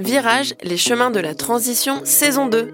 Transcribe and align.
Virage, 0.00 0.54
les 0.62 0.78
chemins 0.78 1.10
de 1.10 1.20
la 1.20 1.34
transition, 1.34 2.00
saison 2.04 2.46
2. 2.46 2.72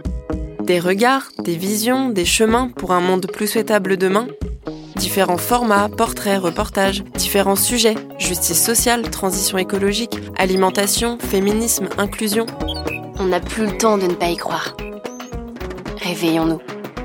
Des 0.63 0.79
regards, 0.79 1.33
des 1.43 1.57
visions, 1.57 2.09
des 2.09 2.25
chemins 2.25 2.69
pour 2.69 2.93
un 2.93 3.01
monde 3.01 3.27
plus 3.33 3.49
souhaitable 3.49 3.97
demain. 3.97 4.29
Différents 4.95 5.37
formats, 5.37 5.89
portraits, 5.89 6.41
reportages, 6.41 7.03
différents 7.17 7.57
sujets, 7.57 7.97
justice 8.19 8.65
sociale, 8.65 9.11
transition 9.11 9.59
écologique, 9.59 10.17
alimentation, 10.39 11.19
féminisme, 11.19 11.89
inclusion. 11.99 12.47
On 13.19 13.25
n'a 13.25 13.41
plus 13.41 13.67
le 13.67 13.77
temps 13.77 13.99
de 13.99 14.07
ne 14.07 14.15
pas 14.15 14.29
y 14.29 14.37
croire. 14.37 14.77
Réveillons-nous. 16.01 16.61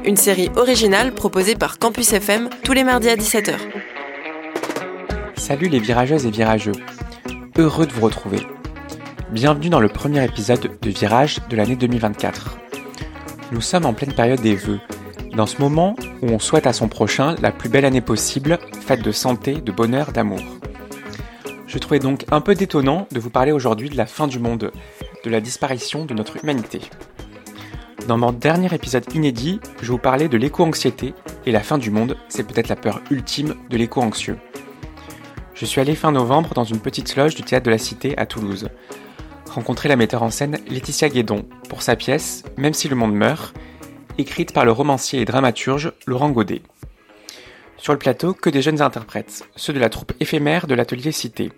Une 0.06 0.18
série 0.18 0.52
originale 0.56 1.16
proposée 1.16 1.56
par 1.56 1.80
Campus 1.80 2.14
FM 2.14 2.48
tous 2.64 2.74
les 2.74 2.84
mardis 2.84 3.10
à 3.10 3.16
17h. 3.16 3.56
Salut 5.36 5.68
les 5.68 5.80
virageuses 5.80 6.28
et 6.28 6.32
virageux. 6.32 6.74
Heureux 7.58 7.88
de 7.88 7.94
vous 7.94 8.02
retrouver. 8.02 8.46
Bienvenue 9.32 9.70
dans 9.70 9.80
le 9.80 9.88
premier 9.88 10.26
épisode 10.26 10.78
de 10.82 10.90
Virage 10.90 11.40
de 11.50 11.56
l'année 11.56 11.78
2024. 11.78 12.58
Nous 13.54 13.62
sommes 13.62 13.86
en 13.86 13.94
pleine 13.94 14.14
période 14.14 14.42
des 14.42 14.56
vœux, 14.56 14.82
dans 15.34 15.46
ce 15.46 15.62
moment 15.62 15.96
où 16.22 16.28
on 16.28 16.38
souhaite 16.38 16.68
à 16.68 16.74
son 16.74 16.90
prochain 16.90 17.36
la 17.42 17.54
plus 17.54 17.70
belle 17.70 17.86
année 17.86 18.02
possible, 18.02 18.60
faite 18.82 19.02
de 19.02 19.14
santé, 19.14 19.54
de 19.54 19.72
bonheur, 19.72 20.12
d'amour. 20.12 20.42
Je 21.66 21.78
trouvais 21.78 22.00
donc 22.00 22.26
un 22.30 22.42
peu 22.42 22.56
détonnant 22.56 23.08
de 23.10 23.22
vous 23.22 23.30
parler 23.30 23.54
aujourd'hui 23.54 23.90
de 23.90 23.96
la 23.96 24.06
fin 24.06 24.28
du 24.28 24.38
monde, 24.38 24.70
de 25.24 25.30
la 25.30 25.40
disparition 25.40 26.04
de 26.04 26.14
notre 26.14 26.44
humanité. 26.44 26.82
Dans 28.10 28.18
mon 28.18 28.34
dernier 28.34 28.76
épisode 28.76 29.06
inédit, 29.16 29.62
je 29.82 29.94
vous 29.94 29.98
parlais 29.98 30.28
de 30.28 30.38
l'éco-anxiété, 30.38 31.14
et 31.46 31.54
la 31.54 31.62
fin 31.62 31.78
du 31.78 31.90
monde, 31.90 32.18
c'est 32.28 32.46
peut-être 32.46 32.68
la 32.68 32.76
peur 32.76 33.00
ultime 33.10 33.56
de 33.70 33.78
l'éco-anxieux. 33.78 34.40
Je 35.54 35.66
suis 35.66 35.80
allé 35.80 35.96
fin 35.96 36.12
novembre 36.12 36.54
dans 36.54 36.66
une 36.66 36.80
petite 36.80 37.16
loge 37.16 37.36
du 37.36 37.44
théâtre 37.44 37.68
de 37.68 37.72
la 37.72 37.78
Cité 37.78 38.18
à 38.18 38.26
Toulouse, 38.26 38.68
rencontrer 39.52 39.90
la 39.90 39.96
metteur 39.96 40.24
en 40.24 40.32
scène 40.32 40.60
Laetitia 40.68 41.10
Guédon 41.10 41.46
pour 41.70 41.82
sa 41.82 41.96
pièce 41.96 42.44
Même 42.58 42.74
si 42.74 42.88
le 42.88 42.96
monde 42.96 43.14
meurt, 43.14 43.54
écrite 44.18 44.54
par 44.54 44.66
le 44.66 44.72
romancier 44.72 45.22
et 45.22 45.26
dramaturge 45.26 45.94
Laurent 46.08 46.30
Godet. 46.30 46.62
Sur 47.78 47.94
le 47.94 48.00
plateau, 48.00 48.34
que 48.34 48.50
des 48.50 48.62
jeunes 48.62 48.82
interprètes, 48.82 49.44
ceux 49.56 49.74
de 49.74 49.80
la 49.80 49.90
troupe 49.90 50.14
éphémère 50.20 50.68
de 50.68 50.76
l'atelier 50.76 51.12
Cité. 51.12 51.52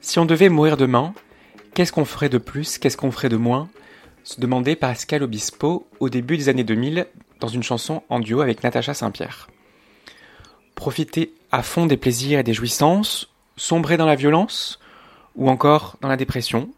Si 0.00 0.18
on 0.18 0.24
devait 0.24 0.48
mourir 0.48 0.76
demain, 0.76 1.14
qu'est-ce 1.74 1.92
qu'on 1.92 2.04
ferait 2.04 2.28
de 2.28 2.38
plus, 2.38 2.78
qu'est-ce 2.78 2.96
qu'on 2.96 3.12
ferait 3.12 3.28
de 3.28 3.36
moins? 3.36 3.68
Se 4.24 4.40
demandait 4.40 4.76
Pascal 4.76 5.22
Obispo 5.22 5.86
au 6.00 6.08
début 6.08 6.36
des 6.36 6.48
années 6.48 6.64
2000 6.64 7.06
dans 7.38 7.48
une 7.48 7.62
chanson 7.62 8.02
en 8.08 8.20
duo 8.20 8.40
avec 8.40 8.62
Natacha 8.62 8.94
Saint-Pierre. 8.94 9.48
Profiter 10.74 11.32
à 11.52 11.62
fond 11.62 11.86
des 11.86 11.96
plaisirs 11.96 12.38
et 12.38 12.44
des 12.44 12.54
jouissances, 12.54 13.30
sombrer 13.56 13.96
dans 13.96 14.06
la 14.06 14.14
violence, 14.14 14.78
ou 15.36 15.48
encore 15.50 15.96
dans 16.00 16.08
la 16.08 16.16
dépression, 16.16 16.70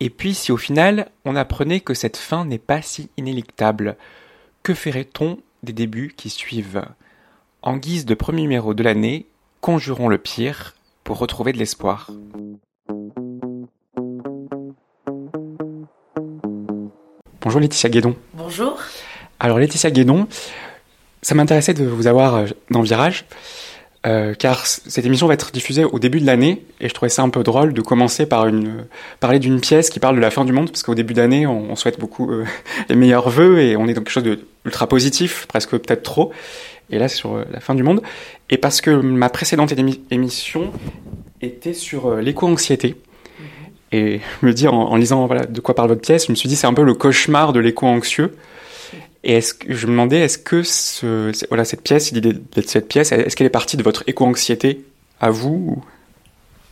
et 0.00 0.10
puis 0.10 0.34
si 0.34 0.52
au 0.52 0.56
final 0.56 1.10
on 1.24 1.36
apprenait 1.36 1.80
que 1.80 1.94
cette 1.94 2.16
fin 2.16 2.44
n'est 2.44 2.58
pas 2.58 2.82
si 2.82 3.10
inéluctable, 3.16 3.96
que 4.62 4.74
ferait-on 4.74 5.38
des 5.62 5.72
débuts 5.72 6.14
qui 6.16 6.30
suivent? 6.30 6.84
En 7.62 7.76
guise 7.76 8.06
de 8.06 8.14
premier 8.14 8.42
numéro 8.42 8.74
de 8.74 8.82
l'année, 8.82 9.26
conjurons 9.60 10.08
le 10.08 10.18
pire 10.18 10.74
pour 11.02 11.18
retrouver 11.18 11.52
de 11.52 11.58
l'espoir. 11.58 12.10
Bonjour 17.40 17.60
Laetitia 17.60 17.88
Guédon. 17.88 18.14
Bonjour. 18.34 18.78
Alors 19.40 19.58
Laetitia 19.58 19.90
Guédon, 19.90 20.28
ça 21.22 21.34
m'intéressait 21.34 21.74
de 21.74 21.84
vous 21.84 22.06
avoir 22.06 22.34
euh, 22.34 22.46
dans 22.70 22.82
Virage 22.82 23.24
euh, 24.08 24.32
car 24.32 24.66
cette 24.66 25.04
émission 25.04 25.26
va 25.26 25.34
être 25.34 25.52
diffusée 25.52 25.84
au 25.84 25.98
début 25.98 26.18
de 26.20 26.26
l'année, 26.26 26.64
et 26.80 26.88
je 26.88 26.94
trouvais 26.94 27.10
ça 27.10 27.22
un 27.22 27.28
peu 27.28 27.42
drôle 27.42 27.74
de 27.74 27.82
commencer 27.82 28.26
par 28.26 28.46
une, 28.46 28.86
parler 29.20 29.38
d'une 29.38 29.60
pièce 29.60 29.90
qui 29.90 30.00
parle 30.00 30.16
de 30.16 30.20
la 30.20 30.30
fin 30.30 30.46
du 30.46 30.52
monde, 30.52 30.70
parce 30.70 30.82
qu'au 30.82 30.94
début 30.94 31.12
d'année, 31.12 31.46
on, 31.46 31.70
on, 31.70 31.76
souhaite 31.76 32.00
beaucoup 32.00 32.30
euh, 32.30 32.44
les 32.88 32.96
meilleurs 32.96 33.28
vœux, 33.28 33.60
et 33.60 33.76
on 33.76 33.86
est 33.86 33.92
dans 33.92 34.00
quelque 34.00 34.10
chose 34.10 34.24
d'ultra 34.24 34.86
positif, 34.86 35.46
presque 35.46 35.72
peut-être 35.72 36.02
trop, 36.02 36.32
et 36.90 36.98
là 36.98 37.08
sur 37.08 37.34
euh, 37.34 37.44
la 37.50 37.60
fin 37.60 37.74
du 37.74 37.82
monde, 37.82 38.00
et 38.48 38.56
parce 38.56 38.80
que 38.80 38.90
ma 38.90 39.28
précédente 39.28 39.74
émission 40.10 40.72
était 41.42 41.74
sur 41.74 42.06
euh, 42.06 42.20
l'éco-anxiété, 42.22 42.96
et 43.92 44.20
je 44.40 44.46
me 44.46 44.54
dis, 44.54 44.68
en, 44.68 44.74
en 44.74 44.96
lisant 44.96 45.26
voilà, 45.26 45.44
de 45.44 45.60
quoi 45.60 45.74
parle 45.74 45.88
votre 45.88 46.02
pièce, 46.02 46.26
je 46.26 46.32
me 46.32 46.36
suis 46.36 46.48
dit 46.48 46.56
c'est 46.56 46.66
un 46.66 46.74
peu 46.74 46.84
le 46.84 46.94
cauchemar 46.94 47.52
de 47.52 47.60
l'éco-anxieux, 47.60 48.32
et 49.24 49.40
je 49.40 49.86
me 49.86 49.92
demandais, 49.92 50.20
est-ce 50.20 50.38
que 50.38 50.62
voilà, 51.48 51.64
cette 51.64 51.82
pièce, 51.82 52.12
l'idée 52.12 52.32
de 52.32 52.62
cette 52.62 52.88
pièce, 52.88 53.12
est-ce 53.12 53.34
qu'elle 53.36 53.46
est 53.46 53.50
partie 53.50 53.76
de 53.76 53.82
votre 53.82 54.04
éco-anxiété 54.06 54.84
à 55.20 55.30
vous 55.30 55.82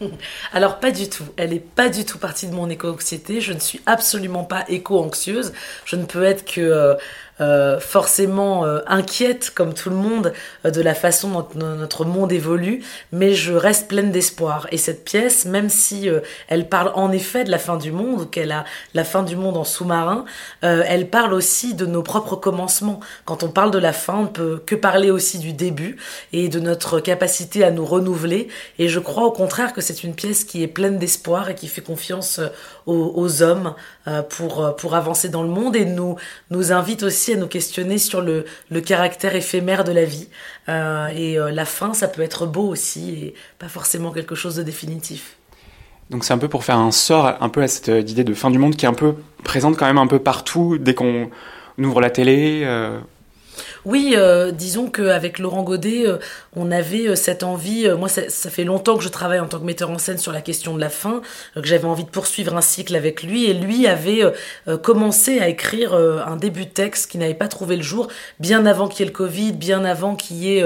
ou... 0.01 0.09
Alors 0.53 0.79
pas 0.79 0.91
du 0.91 1.09
tout, 1.09 1.25
elle 1.37 1.55
est 1.55 1.65
pas 1.75 1.89
du 1.89 2.05
tout 2.05 2.19
partie 2.19 2.47
de 2.47 2.55
mon 2.55 2.69
éco-anxiété, 2.69 3.41
je 3.41 3.53
ne 3.53 3.59
suis 3.59 3.81
absolument 3.87 4.45
pas 4.45 4.65
éco-anxieuse, 4.69 5.55
je 5.87 5.97
ne 5.97 6.05
peux 6.05 6.23
être 6.23 6.45
que 6.45 6.97
euh, 7.43 7.79
forcément 7.79 8.65
euh, 8.65 8.81
inquiète, 8.87 9.53
comme 9.55 9.75
tout 9.75 9.91
le 9.91 9.97
monde, 9.97 10.33
euh, 10.65 10.71
de 10.71 10.81
la 10.81 10.95
façon 10.95 11.47
dont 11.55 11.67
notre 11.77 12.07
monde 12.07 12.33
évolue, 12.33 12.83
mais 13.13 13.35
je 13.35 13.53
reste 13.53 13.89
pleine 13.89 14.11
d'espoir. 14.11 14.67
Et 14.71 14.79
cette 14.79 15.05
pièce, 15.05 15.45
même 15.45 15.69
si 15.69 16.09
elle 16.49 16.69
parle 16.69 16.93
en 16.95 17.13
effet 17.13 17.45
de 17.45 17.51
la 17.51 17.59
fin 17.59 17.77
du 17.77 17.93
monde, 17.93 18.31
qu'elle 18.31 18.53
a 18.53 18.65
la 18.95 19.05
fin 19.05 19.23
du 19.23 19.37
monde 19.37 19.57
en 19.57 19.65
sous-marin, 19.65 20.25
elle 20.63 21.09
parle 21.09 21.35
aussi 21.35 21.75
de 21.75 21.87
nos 21.87 22.03
propres 22.03 22.37
commencements. 22.37 23.01
Quand 23.25 23.43
on 23.43 23.49
parle 23.49 23.71
de 23.71 23.79
la 23.79 23.93
fin, 23.93 24.15
on 24.15 24.23
ne 24.23 24.29
peut 24.29 24.63
que 24.65 24.75
parler 24.75 25.11
aussi 25.11 25.39
du 25.39 25.53
début 25.53 25.97
et 26.33 26.49
de 26.49 26.61
notre 26.61 27.01
capacité 27.01 27.65
à 27.65 27.71
nous 27.71 27.85
renouveler. 27.85 28.49
Et 28.79 28.89
je 28.89 29.01
crois 29.01 29.25
au 29.25 29.33
contraire 29.33 29.73
que 29.73 29.81
c'est 29.81 30.05
une 30.05 30.15
pièce 30.15 30.45
qui 30.45 30.63
est 30.63 30.69
pleine 30.69 30.99
d'espoir 30.99 31.51
et 31.51 31.55
qui 31.55 31.69
fait 31.69 31.83
confiance 31.83 32.41
aux, 32.87 33.13
aux 33.15 33.43
hommes 33.43 33.75
pour, 34.31 34.77
pour 34.77 34.95
avancer 34.95 35.29
dans 35.29 35.43
le 35.43 35.49
monde 35.49 35.77
et 35.77 35.85
nous, 35.85 36.17
nous 36.51 36.73
invite 36.73 37.03
aussi 37.03 37.26
à 37.35 37.37
nous 37.37 37.47
questionner 37.47 37.99
sur 37.99 38.21
le, 38.21 38.45
caractère 38.81 39.35
éphémère 39.35 39.85
de 39.85 39.93
la 39.93 40.05
vie. 40.05 40.29
Euh, 40.69 41.09
et 41.09 41.39
euh, 41.39 41.51
la 41.51 41.65
fin, 41.65 41.95
ça 41.95 42.09
peut 42.09 42.23
être 42.23 42.47
beau 42.47 42.69
aussi, 42.69 43.11
et 43.11 43.35
pas 43.59 43.69
forcément 43.69 44.13
quelque 44.13 44.35
chose 44.35 44.57
de 44.57 44.63
définitif. 44.63 45.37
Donc 46.11 46.25
c'est 46.25 46.33
un 46.33 46.39
peu 46.39 46.49
pour 46.49 46.65
faire 46.65 46.79
un 46.79 46.93
sort 46.93 47.37
un 47.41 47.49
peu 47.49 47.63
à 47.63 47.69
cette 47.69 47.89
idée 47.89 48.23
de 48.23 48.35
fin 48.35 48.51
du 48.51 48.59
monde 48.59 48.77
qui 48.77 48.85
est 48.85 48.89
un 48.89 48.95
peu 48.95 49.15
présente 49.43 49.77
quand 49.77 49.87
même 49.87 49.99
un 49.99 50.07
peu 50.07 50.21
partout 50.21 50.79
dès 50.79 50.95
qu'on 50.95 51.31
ouvre 51.79 52.01
la 52.01 52.11
télé. 52.11 52.63
Euh... 52.65 53.01
Oui, 53.87 54.15
euh, 54.17 54.51
disons 54.51 54.91
qu'avec 54.91 55.39
Laurent 55.39 55.63
Godet, 55.63 56.09
euh, 56.09 56.19
on 56.57 56.73
avait 56.73 57.07
euh, 57.07 57.15
cette 57.15 57.45
envie, 57.45 57.89
moi 57.97 58.09
ça, 58.09 58.29
ça, 58.29 58.51
fait 58.51 58.65
longtemps 58.65 58.97
que 58.97 59.05
je 59.05 59.09
travaille 59.09 59.39
en 59.39 59.47
tant 59.47 59.61
que 59.61 59.65
metteur 59.65 59.91
en 59.91 59.99
scène 59.99 60.19
sur 60.19 60.33
la 60.33 60.41
question 60.41 60.75
de 60.75 60.81
la 60.81 60.91
fin, 60.91 61.23
que 61.55 61.65
j'avais 61.65 61.85
envie 61.85 62.03
de 62.03 62.11
poursuivre 62.11 62.57
un 62.57 62.61
cycle 62.61 62.97
avec 62.97 63.23
lui, 63.23 63.49
et 63.49 63.55
lui 63.55 63.87
avait 63.87 64.23
commencé 64.83 65.39
à 65.39 65.49
écrire 65.49 65.95
un 65.95 66.37
début 66.37 66.65
de 66.65 66.71
texte 66.71 67.11
qui 67.11 67.19
n'avait 67.19 67.35
pas 67.35 67.47
trouvé 67.47 67.77
le 67.77 67.83
jour, 67.83 68.09
bien 68.41 68.67
avant 68.67 68.89
qu'il 68.89 69.01
y 69.01 69.03
ait 69.05 69.13
le 69.13 69.17
Covid, 69.17 69.53
bien 69.53 69.85
avant 69.85 70.17
qu'il 70.17 70.39
y 70.39 70.59
ait 70.59 70.65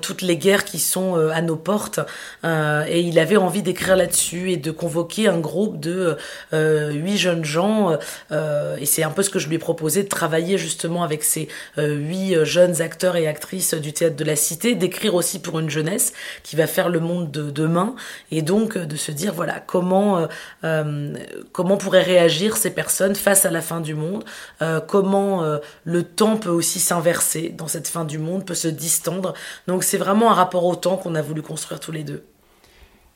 toutes 0.00 0.22
les 0.22 0.36
guerres 0.36 0.64
qui 0.64 0.78
sont 0.78 1.14
à 1.14 1.40
nos 1.40 1.56
portes, 1.56 2.00
et 2.44 3.00
il 3.00 3.18
avait 3.18 3.36
envie 3.36 3.62
d'écrire 3.62 3.96
là-dessus 3.96 4.52
et 4.52 4.56
de 4.56 4.70
convoquer 4.70 5.28
un 5.28 5.38
groupe 5.38 5.80
de 5.80 6.16
huit 6.52 7.16
jeunes 7.16 7.44
gens, 7.44 7.96
et 8.32 8.86
c'est 8.86 9.02
un 9.02 9.10
peu 9.10 9.22
ce 9.22 9.30
que 9.30 9.38
je 9.38 9.48
lui 9.48 9.56
ai 9.56 9.60
proposé, 9.60 10.02
de 10.02 10.08
travailler 10.08 10.58
justement 10.58 11.02
avec 11.02 11.24
ces 11.24 11.48
huit 11.78 12.41
jeunes 12.44 12.80
acteurs 12.82 13.16
et 13.16 13.26
actrices 13.26 13.74
du 13.74 13.92
théâtre 13.92 14.16
de 14.16 14.24
la 14.24 14.36
Cité, 14.36 14.74
d'écrire 14.74 15.14
aussi 15.14 15.40
pour 15.40 15.58
une 15.58 15.70
jeunesse 15.70 16.12
qui 16.42 16.56
va 16.56 16.66
faire 16.66 16.88
le 16.88 17.00
monde 17.00 17.30
de 17.30 17.50
demain, 17.50 17.94
et 18.30 18.42
donc 18.42 18.78
de 18.78 18.96
se 18.96 19.12
dire 19.12 19.32
voilà 19.34 19.60
comment 19.60 20.18
euh, 20.18 20.26
euh, 20.64 21.14
comment 21.52 21.76
pourraient 21.76 22.02
réagir 22.02 22.56
ces 22.56 22.70
personnes 22.70 23.14
face 23.14 23.44
à 23.46 23.50
la 23.50 23.60
fin 23.60 23.80
du 23.80 23.94
monde, 23.94 24.24
euh, 24.60 24.80
comment 24.80 25.42
euh, 25.42 25.58
le 25.84 26.02
temps 26.02 26.36
peut 26.36 26.50
aussi 26.50 26.80
s'inverser 26.80 27.50
dans 27.50 27.68
cette 27.68 27.88
fin 27.88 28.04
du 28.04 28.18
monde, 28.18 28.44
peut 28.44 28.54
se 28.54 28.68
distendre. 28.68 29.34
Donc 29.66 29.84
c'est 29.84 29.98
vraiment 29.98 30.30
un 30.30 30.34
rapport 30.34 30.64
au 30.64 30.76
temps 30.76 30.96
qu'on 30.96 31.14
a 31.14 31.22
voulu 31.22 31.42
construire 31.42 31.80
tous 31.80 31.92
les 31.92 32.04
deux. 32.04 32.24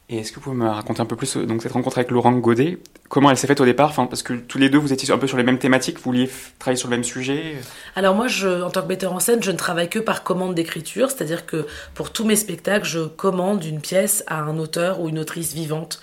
Et 0.08 0.18
est-ce 0.18 0.30
que 0.30 0.36
vous 0.36 0.42
pouvez 0.42 0.56
me 0.56 0.68
raconter 0.68 1.00
un 1.00 1.04
peu 1.04 1.16
plus 1.16 1.36
donc 1.36 1.62
cette 1.62 1.72
rencontre 1.72 1.98
avec 1.98 2.12
Laurent 2.12 2.30
Godet? 2.30 2.78
Comment 3.08 3.28
elle 3.28 3.36
s'est 3.36 3.48
faite 3.48 3.60
au 3.60 3.64
départ? 3.64 3.92
Parce 3.92 4.22
que 4.22 4.34
tous 4.34 4.56
les 4.56 4.68
deux, 4.68 4.78
vous 4.78 4.92
étiez 4.92 5.12
un 5.12 5.18
peu 5.18 5.26
sur 5.26 5.36
les 5.36 5.42
mêmes 5.42 5.58
thématiques, 5.58 5.96
vous 5.96 6.04
vouliez 6.04 6.30
travailler 6.60 6.78
sur 6.78 6.88
le 6.88 6.94
même 6.94 7.02
sujet? 7.02 7.56
Alors 7.96 8.14
moi, 8.14 8.26
en 8.64 8.70
tant 8.70 8.82
que 8.82 8.86
metteur 8.86 9.12
en 9.12 9.18
scène, 9.18 9.42
je 9.42 9.50
ne 9.50 9.56
travaille 9.56 9.88
que 9.88 9.98
par 9.98 10.22
commande 10.22 10.54
d'écriture, 10.54 11.10
c'est-à-dire 11.10 11.44
que 11.44 11.66
pour 11.94 12.12
tous 12.12 12.24
mes 12.24 12.36
spectacles, 12.36 12.86
je 12.86 13.00
commande 13.00 13.64
une 13.64 13.80
pièce 13.80 14.22
à 14.28 14.38
un 14.38 14.58
auteur 14.58 15.00
ou 15.00 15.08
une 15.08 15.18
autrice 15.18 15.54
vivante. 15.54 16.00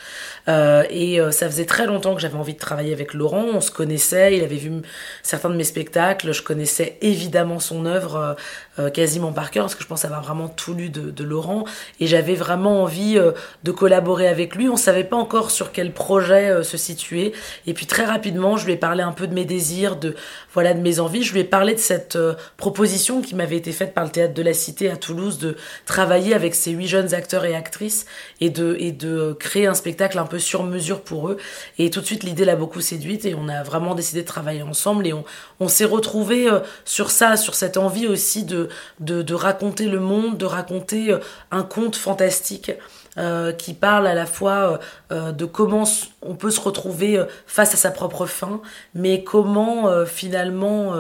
Euh, 0.50 0.84
et 0.90 1.22
euh, 1.22 1.32
ça 1.32 1.48
faisait 1.48 1.66
très 1.66 1.86
longtemps 1.86 2.14
que 2.14 2.20
j'avais 2.20 2.38
envie 2.38 2.56
de 2.56 2.60
travailler 2.60 2.92
avec 2.92 3.14
Laurent, 3.14 3.46
on 3.54 3.62
se 3.62 3.72
connaissait, 3.72 4.36
il 4.36 4.44
avait 4.44 4.58
vu 4.58 4.82
certains 5.24 5.50
de 5.50 5.56
mes 5.56 5.64
spectacles, 5.64 6.34
je 6.34 6.42
connaissais 6.42 6.98
évidemment 7.02 7.60
son 7.60 7.86
œuvre 7.86 8.36
euh, 8.80 8.90
quasiment 8.90 9.32
par 9.32 9.52
cœur, 9.52 9.64
parce 9.64 9.76
que 9.76 9.84
je 9.84 9.88
pense 9.88 10.04
avoir 10.04 10.24
vraiment 10.24 10.50
tout 10.50 10.74
lu 10.74 10.90
de, 10.90 11.10
de 11.10 11.24
Laurent, 11.24 11.64
et 12.02 12.08
j'avais 12.08 12.36
vraiment 12.36 12.84
envie 12.84 13.18
de 13.64 13.72
collaborer 13.72 13.93
avec 13.94 14.56
lui. 14.56 14.70
On 14.70 14.78
savait 14.78 15.04
pas 15.04 15.16
encore 15.16 15.52
sur 15.52 15.72
quel 15.72 15.92
projet 15.92 16.64
se 16.64 16.78
situer. 16.78 17.34
Et 17.68 17.74
puis 17.74 17.86
très 17.86 18.06
rapidement, 18.06 18.58
je 18.58 18.66
lui 18.66 18.74
ai 18.74 18.78
parlé 18.78 19.04
un 19.04 19.12
peu 19.12 19.28
de 19.28 19.34
mes 19.34 19.46
désirs, 19.46 19.96
de 19.96 20.16
voilà 20.54 20.74
de 20.74 20.82
mes 20.82 21.00
envies. 21.00 21.24
Je 21.24 21.34
lui 21.34 21.42
ai 21.42 21.44
parlé 21.44 21.74
de 21.74 21.80
cette 21.80 22.18
proposition 22.58 23.22
qui 23.22 23.36
m'avait 23.36 23.58
été 23.58 23.72
faite 23.72 23.94
par 23.94 24.04
le 24.04 24.10
théâtre 24.10 24.34
de 24.34 24.42
la 24.42 24.54
Cité 24.54 24.90
à 24.90 24.98
Toulouse 24.98 25.38
de 25.40 25.56
travailler 25.86 26.34
avec 26.34 26.56
ces 26.56 26.72
huit 26.72 26.88
jeunes 26.88 27.14
acteurs 27.14 27.46
et 27.46 27.56
actrices 27.56 28.06
et 28.42 28.50
de 28.50 28.76
et 28.80 28.92
de 28.92 29.36
créer 29.40 29.68
un 29.68 29.74
spectacle 29.74 30.20
un 30.20 30.26
peu 30.26 30.40
sur 30.40 30.64
mesure 30.64 31.02
pour 31.02 31.30
eux. 31.30 31.38
Et 31.78 31.90
tout 31.90 32.02
de 32.02 32.06
suite, 32.06 32.24
l'idée 32.24 32.46
l'a 32.46 32.56
beaucoup 32.56 32.82
séduite 32.82 33.26
et 33.26 33.36
on 33.36 33.48
a 33.48 33.64
vraiment 33.64 33.96
décidé 33.96 34.22
de 34.22 34.28
travailler 34.28 34.64
ensemble 34.64 35.08
et 35.08 35.14
on, 35.14 35.68
s'est 35.68 35.86
retrouvés 35.86 36.50
sur 36.86 37.10
ça, 37.10 37.38
sur 37.38 37.56
cette 37.56 37.78
envie 37.78 38.08
aussi 38.08 38.44
de, 38.44 38.70
de, 39.00 39.34
raconter 39.34 39.88
le 39.88 40.00
monde, 40.00 40.38
de 40.38 40.46
raconter 40.46 41.12
euh, 41.12 41.20
un 41.52 41.64
conte 41.64 41.96
fantastique. 41.96 42.72
Euh, 43.20 43.52
qui 43.52 43.76
parle 43.76 44.08
à 44.08 44.16
la 44.16 44.26
fois 44.26 44.80
euh, 45.12 45.32
de 45.32 45.46
comment 45.46 45.84
on 46.24 46.34
peut 46.34 46.50
se 46.50 46.60
retrouver 46.60 47.24
face 47.46 47.76
à 47.76 47.78
sa 47.78 47.92
propre 47.92 48.26
fin, 48.26 48.60
mais 48.96 49.24
comment 49.24 50.06
finalement 50.06 50.94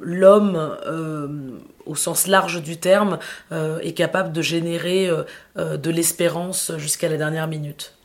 l'homme, 0.00 0.76
au 1.86 1.94
sens 1.94 2.26
large 2.26 2.62
du 2.62 2.76
terme, 2.76 3.18
est 3.50 3.92
capable 3.92 4.32
de 4.32 4.42
générer 4.42 5.08
de 5.56 5.90
l'espérance 5.90 6.72
jusqu'à 6.76 7.08
la 7.08 7.16
dernière 7.16 7.46
minute. 7.46 7.96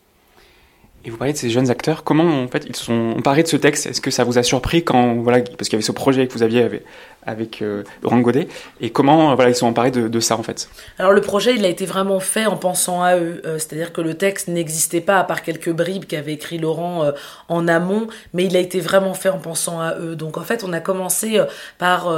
Et 1.04 1.10
vous 1.10 1.18
parlez 1.18 1.34
de 1.34 1.38
ces 1.38 1.50
jeunes 1.50 1.72
acteurs, 1.72 2.04
comment 2.04 2.44
en 2.44 2.48
fait 2.48 2.64
ils 2.68 2.76
sont 2.76 3.16
emparés 3.18 3.42
de 3.42 3.48
ce 3.48 3.58
texte? 3.58 3.88
Est-ce 3.88 4.02
que 4.02 4.12
ça 4.12 4.24
vous 4.24 4.38
a 4.38 4.44
surpris 4.44 4.84
quand 4.84 5.16
voilà 5.16 5.42
parce 5.42 5.68
qu'il 5.68 5.74
y 5.74 5.76
avait 5.76 5.82
ce 5.82 5.92
projet 5.92 6.28
que 6.28 6.34
vous 6.34 6.44
aviez 6.44 6.84
avec, 7.26 7.62
euh, 7.62 7.84
Laurent 8.02 8.20
Godet. 8.20 8.48
Et 8.80 8.90
comment 8.90 9.36
voilà 9.36 9.52
ils 9.52 9.56
sont 9.56 9.68
emparés 9.68 9.92
de, 9.92 10.20
ça 10.20 10.38
en 10.38 10.44
fait? 10.44 10.70
Alors 10.98 11.12
le 11.12 11.22
projet 11.22 11.56
il 11.56 11.66
a 11.66 11.68
été 11.68 11.86
vraiment 11.86 12.20
fait 12.20 12.46
en 12.46 12.58
pensant 12.58 13.04
à 13.04 13.16
eux, 13.18 13.42
euh, 13.46 13.58
c'est-à-dire 13.58 13.94
que 13.94 14.02
le 14.02 14.16
texte 14.16 14.48
n'existait 14.48 15.02
pas 15.02 15.20
à 15.20 15.24
part 15.24 15.44
quelques 15.44 15.72
bribes 15.72 16.06
qu'avait 16.06 16.34
écrit 16.34 16.58
Laurent 16.58 17.04
euh, 17.04 17.12
en 17.50 17.68
amont, 17.68 18.08
mais 18.34 18.46
il 18.46 18.56
a 18.56 18.60
été 18.60 18.80
vraiment 18.80 19.14
fait 19.14 19.30
en 19.30 19.40
pensant 19.40 19.80
à 19.80 19.96
eux. 20.00 20.16
Donc 20.16 20.38
en 20.38 20.42
fait 20.44 20.64
on 20.64 20.74
a 20.74 20.80
commencé 20.80 21.40
par 21.78 22.12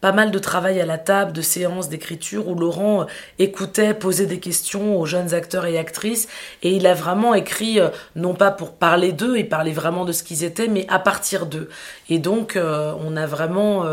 pas 0.00 0.12
mal 0.12 0.30
de 0.30 0.38
travail 0.38 0.80
à 0.80 0.86
la 0.86 0.98
table, 0.98 1.32
de 1.32 1.42
séances 1.42 1.88
d'écriture 1.88 2.48
où 2.48 2.54
Laurent 2.54 3.06
écoutait, 3.38 3.94
posait 3.94 4.26
des 4.26 4.40
questions 4.40 4.98
aux 4.98 5.06
jeunes 5.06 5.34
acteurs 5.34 5.66
et 5.66 5.78
actrices. 5.78 6.28
Et 6.62 6.72
il 6.72 6.86
a 6.86 6.94
vraiment 6.94 7.34
écrit 7.34 7.78
non 8.16 8.34
pas 8.34 8.50
pour 8.50 8.72
parler 8.72 9.12
d'eux, 9.12 9.38
il 9.38 9.48
parlait 9.48 9.72
vraiment 9.72 10.04
de 10.04 10.12
ce 10.12 10.22
qu'ils 10.22 10.44
étaient, 10.44 10.68
mais 10.68 10.86
à 10.88 10.98
partir 10.98 11.46
d'eux. 11.46 11.68
Et 12.08 12.18
donc 12.18 12.58
on 12.58 13.16
a 13.16 13.26
vraiment 13.26 13.84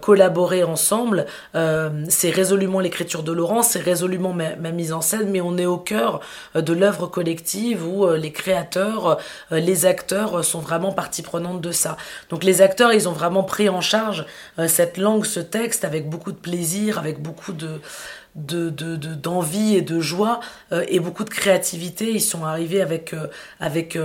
collaborer 0.00 0.64
ensemble. 0.64 1.26
Euh, 1.54 2.04
c'est 2.08 2.30
résolument 2.30 2.80
l'écriture 2.80 3.22
de 3.22 3.32
Laurent, 3.32 3.62
c'est 3.62 3.80
résolument 3.80 4.32
ma, 4.32 4.72
mise 4.72 4.92
en 4.92 5.00
scène, 5.00 5.30
mais 5.30 5.40
on 5.40 5.56
est 5.58 5.66
au 5.66 5.78
cœur 5.78 6.20
euh, 6.56 6.62
de 6.62 6.72
l'œuvre 6.72 7.06
collective 7.06 7.86
où 7.86 8.04
euh, 8.04 8.16
les 8.16 8.32
créateurs, 8.32 9.18
les 9.50 9.86
acteurs 9.86 10.44
sont 10.44 10.60
vraiment 10.60 10.92
partie 10.92 11.22
prenante 11.22 11.60
de 11.60 11.72
ça. 11.72 11.96
Donc 12.30 12.44
les 12.44 12.62
acteurs, 12.62 12.92
ils 12.92 13.08
ont 13.08 13.12
vraiment 13.12 13.42
pris 13.42 13.68
en 13.68 13.80
charge 13.80 14.26
cette 14.66 14.96
langue, 14.96 15.24
ce 15.24 15.40
texte 15.40 15.84
avec 15.84 16.08
beaucoup 16.08 16.32
de 16.32 16.36
plaisir, 16.36 16.98
avec 16.98 17.20
beaucoup 17.20 17.52
de 17.52 17.80
d'envie 18.34 19.72
de, 19.72 19.78
et 19.78 19.82
de 19.82 20.00
joie 20.00 20.40
et 20.88 21.00
beaucoup 21.00 21.24
de 21.24 21.30
créativité. 21.30 22.10
Ils 22.10 22.20
sont 22.20 22.44
arrivés 22.44 22.80
avec, 22.80 23.14
avec 23.58 23.98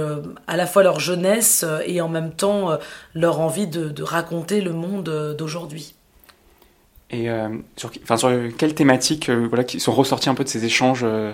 à 0.47 0.57
la 0.57 0.65
fois 0.65 0.83
leur 0.83 0.99
jeunesse 0.99 1.65
et 1.85 2.01
en 2.01 2.09
même 2.09 2.31
temps 2.31 2.77
leur 3.13 3.39
envie 3.39 3.67
de, 3.67 3.89
de 3.89 4.03
raconter 4.03 4.61
le 4.61 4.73
monde 4.73 5.35
d'aujourd'hui. 5.37 5.95
Et 7.11 7.29
euh, 7.29 7.49
sur, 7.75 7.91
enfin, 8.03 8.17
sur 8.17 8.29
quelles 8.57 8.73
thématiques 8.73 9.29
euh, 9.29 9.47
voilà, 9.47 9.63
qui 9.63 9.79
sont 9.79 9.91
ressorties 9.91 10.29
un 10.29 10.35
peu 10.35 10.43
de 10.43 10.49
ces 10.49 10.65
échanges 10.65 11.03
euh 11.03 11.31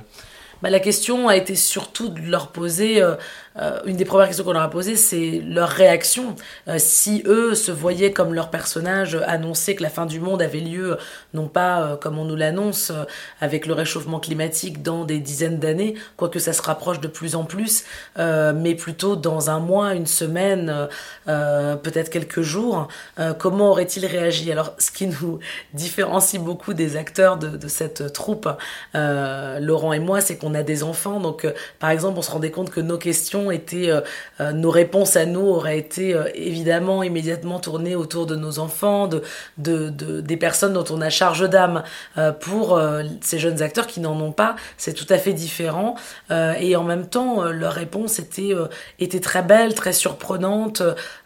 bah, 0.61 0.69
La 0.69 0.79
question 0.79 1.27
a 1.27 1.35
été 1.35 1.55
surtout 1.55 2.09
de 2.09 2.21
leur 2.21 2.49
poser 2.49 3.01
euh, 3.59 3.79
une 3.85 3.97
des 3.97 4.05
premières 4.05 4.27
questions 4.27 4.45
qu'on 4.45 4.53
leur 4.53 4.61
a 4.61 4.69
posées, 4.69 4.95
c'est 4.95 5.41
leur 5.45 5.69
réaction. 5.69 6.35
Euh, 6.67 6.75
si 6.77 7.23
eux 7.25 7.53
se 7.53 7.71
voyaient 7.71 8.11
comme 8.11 8.33
leur 8.33 8.49
personnage 8.49 9.17
annoncer 9.27 9.75
que 9.75 9.83
la 9.83 9.89
fin 9.89 10.05
du 10.05 10.19
monde 10.19 10.41
avait 10.41 10.59
lieu, 10.59 10.97
non 11.33 11.47
pas 11.47 11.81
euh, 11.81 11.95
comme 11.97 12.17
on 12.17 12.25
nous 12.25 12.35
l'annonce, 12.35 12.93
avec 13.41 13.65
le 13.65 13.73
réchauffement 13.73 14.19
climatique 14.19 14.81
dans 14.81 15.03
des 15.03 15.19
dizaines 15.19 15.59
d'années, 15.59 15.95
quoique 16.15 16.39
ça 16.39 16.53
se 16.53 16.61
rapproche 16.61 17.01
de 17.01 17.07
plus 17.07 17.35
en 17.35 17.43
plus, 17.43 17.83
mais 18.17 18.75
plutôt 18.75 19.15
dans 19.15 19.49
un 19.49 19.59
mois, 19.59 19.93
une 19.93 20.05
semaine, 20.05 20.87
peut-être 21.25 22.09
quelques 22.09 22.41
jours, 22.41 22.87
comment 23.37 23.71
auraient-ils 23.71 24.05
réagi? 24.05 24.51
Alors, 24.51 24.73
ce 24.77 24.91
qui 24.91 25.07
nous 25.07 25.39
différencie 25.73 26.41
beaucoup 26.41 26.73
des 26.73 26.97
acteurs 26.97 27.37
de 27.37 27.67
cette 27.67 28.13
troupe, 28.13 28.49
Laurent 28.93 29.93
et 29.93 29.99
moi, 29.99 30.21
c'est 30.21 30.37
qu'on 30.37 30.50
a 30.53 30.63
des 30.63 30.83
enfants, 30.83 31.19
donc 31.19 31.45
par 31.79 31.89
exemple, 31.89 32.17
on 32.19 32.21
se 32.21 32.31
rendait 32.31 32.51
compte 32.51 32.69
que 32.69 32.81
nos 32.81 32.97
questions 32.97 33.51
été, 33.51 33.89
euh, 33.89 34.01
euh, 34.39 34.51
nos 34.51 34.69
réponses 34.69 35.15
à 35.15 35.25
nous 35.25 35.41
auraient 35.41 35.77
été 35.77 36.13
euh, 36.13 36.25
évidemment 36.35 37.03
immédiatement 37.03 37.59
tournées 37.59 37.95
autour 37.95 38.25
de 38.25 38.35
nos 38.35 38.59
enfants, 38.59 39.07
de, 39.07 39.21
de, 39.57 40.21
des 40.21 40.37
personnes 40.37 40.73
dont 40.73 40.85
on 40.89 41.01
a 41.01 41.09
charge 41.09 41.49
d'âme. 41.49 41.83
pour 42.39 42.79
ces 43.21 43.39
jeunes 43.39 43.61
acteurs 43.61 43.87
qui 43.87 43.99
n'en 43.99 44.19
ont 44.19 44.31
pas, 44.31 44.55
c'est 44.77 44.93
tout 44.93 45.05
à 45.09 45.17
fait 45.17 45.33
différent. 45.33 45.95
et 46.29 46.75
en 46.75 46.83
même 46.83 47.07
temps, 47.07 47.43
leur 47.45 47.73
réponse 47.73 48.19
était, 48.19 48.53
était 48.99 49.19
très 49.19 49.41
belle, 49.41 49.73
très 49.73 49.93
surprenante. 49.93 50.81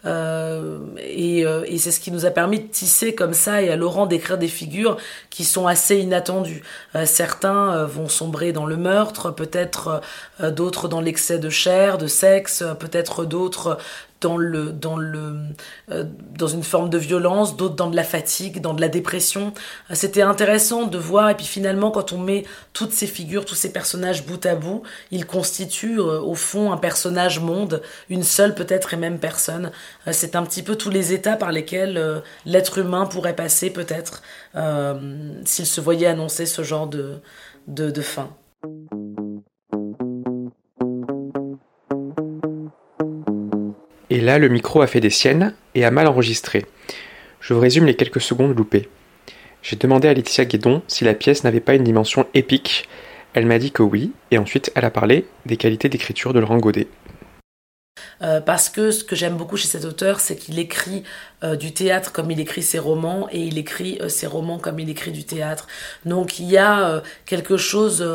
et, 0.06 1.39
et 1.39 1.78
c'est 1.78 1.92
ce 1.92 2.00
qui 2.00 2.12
nous 2.12 2.25
a 2.25 2.31
permis 2.31 2.60
de 2.60 2.68
tisser 2.68 3.16
comme 3.16 3.33
ça 3.33 3.62
et 3.62 3.69
à 3.69 3.75
Laurent 3.75 4.06
d'écrire 4.06 4.38
des 4.38 4.48
figures 4.48 4.98
qui 5.30 5.44
sont 5.44 5.68
assez 5.68 5.98
inattendues. 5.98 6.63
certains 7.06 7.86
vont 7.86 8.10
sombrer 8.10 8.51
dans 8.51 8.66
le 8.66 8.78
meurtre, 8.78 9.14
peut-être 9.31 10.01
d'autres 10.41 10.88
dans 10.88 11.01
l'excès 11.01 11.39
de 11.39 11.50
chair, 11.50 11.97
de 11.97 12.07
sexe, 12.07 12.63
peut-être 12.79 13.25
d'autres 13.25 13.77
dans 14.21 14.38
le 14.38 14.71
dans 14.71 14.97
le 14.97 15.35
euh, 15.91 16.03
dans 16.38 16.47
une 16.47 16.63
forme 16.63 16.89
de 16.89 16.97
violence, 16.97 17.57
d'autres 17.57 17.75
dans 17.75 17.89
de 17.89 17.95
la 17.95 18.03
fatigue, 18.03 18.62
dans 18.62 18.73
de 18.73 18.81
la 18.81 18.88
dépression. 18.88 19.53
C'était 19.91 20.21
intéressant 20.21 20.88
de 20.88 20.97
voir 20.97 21.29
et 21.29 21.35
puis 21.35 21.45
finalement 21.45 21.91
quand 21.91 22.13
on 22.13 22.17
met 22.17 22.44
toutes 22.73 22.91
ces 22.91 23.07
figures, 23.07 23.45
tous 23.45 23.56
ces 23.56 23.71
personnages 23.71 24.25
bout 24.25 24.44
à 24.45 24.56
bout, 24.56 24.83
ils 25.12 25.25
constituent 25.25 26.00
euh, 26.00 26.19
au 26.21 26.33
fond 26.33 26.71
un 26.71 26.77
personnage 26.77 27.39
monde, 27.39 27.81
une 28.09 28.23
seule 28.23 28.56
peut-être 28.56 28.94
et 28.94 28.97
même 28.97 29.19
personne. 29.19 29.71
Euh, 30.07 30.11
c'est 30.11 30.35
un 30.35 30.44
petit 30.44 30.63
peu 30.63 30.75
tous 30.75 30.89
les 30.89 31.13
états 31.13 31.35
par 31.35 31.51
lesquels 31.51 32.23
l'être 32.45 32.77
humain 32.77 33.06
pourrait 33.06 33.35
passer 33.35 33.69
peut-être 33.69 34.21
s'il 35.45 35.65
se 35.65 35.81
voyait 35.81 36.07
annoncer 36.07 36.45
ce 36.45 36.63
genre 36.63 36.88
de, 36.88 37.21
de 37.68 38.01
fin. 38.01 38.29
Là, 44.25 44.38
le 44.38 44.50
micro 44.50 44.81
a 44.81 44.88
fait 44.88 45.00
des 45.00 45.10
siennes 45.10 45.54
et 45.75 45.86
a 45.86 45.92
mal 45.92 46.07
enregistré. 46.07 46.66
Je 47.39 47.54
vous 47.54 47.60
résume 47.60 47.86
les 47.86 47.95
quelques 47.95 48.22
secondes 48.22 48.57
loupées. 48.57 48.89
J'ai 49.62 49.75
demandé 49.75 50.07
à 50.07 50.13
Laetitia 50.13 50.45
Guédon 50.45 50.81
si 50.88 51.06
la 51.06 51.13
pièce 51.13 51.44
n'avait 51.44 51.60
pas 51.60 51.75
une 51.75 51.83
dimension 51.83 52.27
épique. 52.33 52.89
Elle 53.33 53.45
m'a 53.45 53.59
dit 53.59 53.71
que 53.71 53.83
oui, 53.83 54.11
et 54.31 54.38
ensuite 54.38 54.71
elle 54.76 54.85
a 54.85 54.92
parlé 54.92 55.26
des 55.45 55.57
qualités 55.57 55.90
d'écriture 55.90 56.33
de 56.33 56.40
Laurent 56.40 56.57
Godet. 56.57 56.88
Euh, 58.21 58.42
parce 58.42 58.69
que 58.69 58.92
ce 58.92 59.04
que 59.04 59.16
j'aime 59.16 59.35
beaucoup 59.35 59.57
chez 59.57 59.68
cet 59.68 59.85
auteur, 59.85 60.19
c'est 60.19 60.35
qu'il 60.35 60.59
écrit 60.59 61.04
euh, 61.44 61.56
du 61.56 61.73
théâtre 61.73 62.11
comme 62.11 62.31
il 62.31 62.40
écrit 62.40 62.64
ses 62.64 62.80
romans 62.80 63.28
et 63.31 63.40
il 63.40 63.57
écrit 63.57 63.97
euh, 64.02 64.09
ses 64.09 64.28
romans 64.28 64.57
comme 64.57 64.80
il 64.80 64.90
écrit 64.90 65.11
du 65.11 65.26
théâtre. 65.26 65.68
Donc 66.06 66.40
il 66.40 66.45
y 66.45 66.57
a 66.57 67.02
quelque 67.26 67.57
chose 67.57 68.06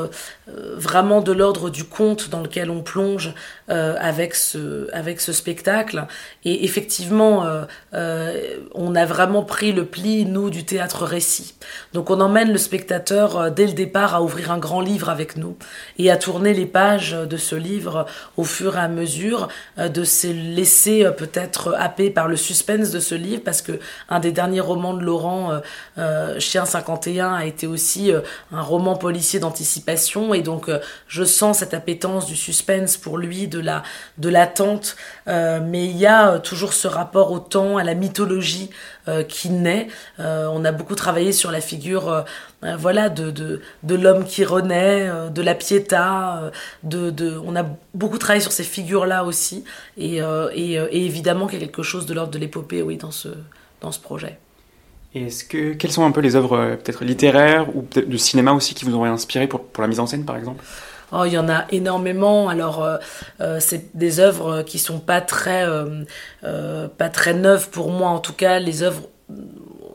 vraiment 0.74 1.20
de 1.20 1.32
l'ordre 1.32 1.70
du 1.70 1.84
conte 1.84 2.30
dans 2.30 2.40
lequel 2.40 2.70
on 2.70 2.82
plonge 2.82 3.34
avec, 3.68 4.34
ce, 4.34 4.92
avec 4.92 5.20
ce 5.20 5.32
spectacle. 5.32 6.06
Et 6.44 6.64
effectivement, 6.64 7.46
on 7.92 8.94
a 8.94 9.04
vraiment 9.06 9.42
pris 9.42 9.72
le 9.72 9.84
pli, 9.84 10.24
nous, 10.24 10.50
du 10.50 10.64
théâtre 10.64 11.04
récit. 11.04 11.54
Donc 11.92 12.10
on 12.10 12.20
emmène 12.20 12.50
le 12.50 12.58
spectateur 12.58 13.50
dès 13.50 13.66
le 13.66 13.72
départ 13.72 14.14
à 14.14 14.22
ouvrir 14.22 14.50
un 14.50 14.58
grand 14.58 14.80
livre 14.80 15.08
avec 15.08 15.36
nous 15.36 15.56
et 15.98 16.10
à 16.10 16.16
tourner 16.16 16.52
les 16.54 16.66
pages 16.66 17.12
de 17.12 17.36
ce 17.36 17.54
livre 17.54 18.06
au 18.36 18.44
fur 18.44 18.76
et 18.76 18.80
à 18.80 18.88
mesure 18.88 19.48
de 19.76 20.04
se 20.04 20.26
laisser 20.26 21.06
peut-être 21.16 21.74
happer 21.78 22.10
par 22.10 22.28
le 22.28 22.36
suspense 22.36 22.90
de 22.90 23.00
ce 23.00 23.14
livre 23.14 23.42
parce 23.44 23.62
que 23.62 23.78
un 24.08 24.20
des 24.20 24.32
derniers 24.32 24.60
romans 24.60 24.94
de 24.94 25.02
Laurent, 25.02 25.52
euh, 25.52 25.60
euh, 25.98 26.40
Chien 26.40 26.64
51, 26.64 27.34
a 27.34 27.44
été 27.44 27.66
aussi 27.66 28.12
euh, 28.12 28.20
un 28.52 28.62
roman 28.62 28.96
policier 28.96 29.40
d'anticipation 29.40 30.34
donc 30.42 30.70
je 31.08 31.24
sens 31.24 31.58
cette 31.58 31.74
appétence 31.74 32.26
du 32.26 32.36
suspense 32.36 32.96
pour 32.96 33.18
lui, 33.18 33.48
de 33.48 33.58
la 33.58 33.82
de 34.18 34.28
l'attente, 34.28 34.96
mais 35.26 35.84
il 35.84 35.96
y 35.96 36.06
a 36.06 36.38
toujours 36.38 36.72
ce 36.72 36.88
rapport 36.88 37.32
au 37.32 37.38
temps, 37.38 37.76
à 37.76 37.84
la 37.84 37.94
mythologie 37.94 38.70
qui 39.28 39.50
naît. 39.50 39.88
on 40.18 40.64
a 40.64 40.72
beaucoup 40.72 40.94
travaillé 40.94 41.32
sur 41.32 41.50
la 41.50 41.60
figure 41.60 42.24
voilà 42.62 43.08
de, 43.08 43.60
l'homme 43.88 44.24
qui 44.24 44.44
renaît, 44.44 45.10
de 45.30 45.42
la 45.42 45.54
piéta, 45.54 46.50
de, 46.82 47.10
de, 47.10 47.38
on 47.44 47.56
a 47.56 47.64
beaucoup 47.94 48.18
travaillé 48.18 48.42
sur 48.42 48.52
ces 48.52 48.64
figures-là 48.64 49.24
aussi, 49.24 49.64
et, 49.96 50.18
et, 50.54 50.74
et 50.74 51.06
évidemment 51.06 51.46
qu'il 51.46 51.60
y 51.60 51.62
a 51.62 51.66
quelque 51.66 51.82
chose 51.82 52.06
de 52.06 52.14
l'ordre 52.14 52.32
de 52.32 52.38
l'épopée, 52.38 52.82
oui, 52.82 52.96
dans 52.96 53.10
ce, 53.10 53.28
dans 53.80 53.92
ce 53.92 54.00
projet. 54.00 54.38
Est-ce 55.14 55.44
que 55.44 55.72
quelles 55.74 55.92
sont 55.92 56.04
un 56.04 56.12
peu 56.12 56.20
les 56.20 56.36
œuvres 56.36 56.56
euh, 56.56 56.76
peut-être 56.76 57.04
littéraires 57.04 57.74
ou 57.74 57.82
peut-être 57.82 58.08
de 58.08 58.16
cinéma 58.16 58.52
aussi 58.52 58.74
qui 58.74 58.84
vous 58.84 58.94
auraient 58.94 59.10
inspiré 59.10 59.46
pour, 59.48 59.64
la 59.78 59.86
mise 59.86 60.00
en 60.00 60.06
scène 60.06 60.24
par 60.24 60.36
exemple? 60.36 60.64
Oh, 61.12 61.24
il 61.24 61.32
y 61.32 61.38
en 61.38 61.48
a 61.48 61.64
énormément. 61.72 62.48
Alors, 62.48 62.88
c'est 63.58 63.96
des 63.96 64.20
œuvres 64.20 64.62
qui 64.62 64.78
sont 64.78 65.00
pas 65.00 65.20
très, 65.20 65.66
pas 66.40 67.08
très 67.08 67.34
neuves 67.34 67.68
pour 67.70 67.90
moi. 67.90 68.10
En 68.10 68.20
tout 68.20 68.32
cas, 68.32 68.60
les 68.60 68.84
œuvres 68.84 69.02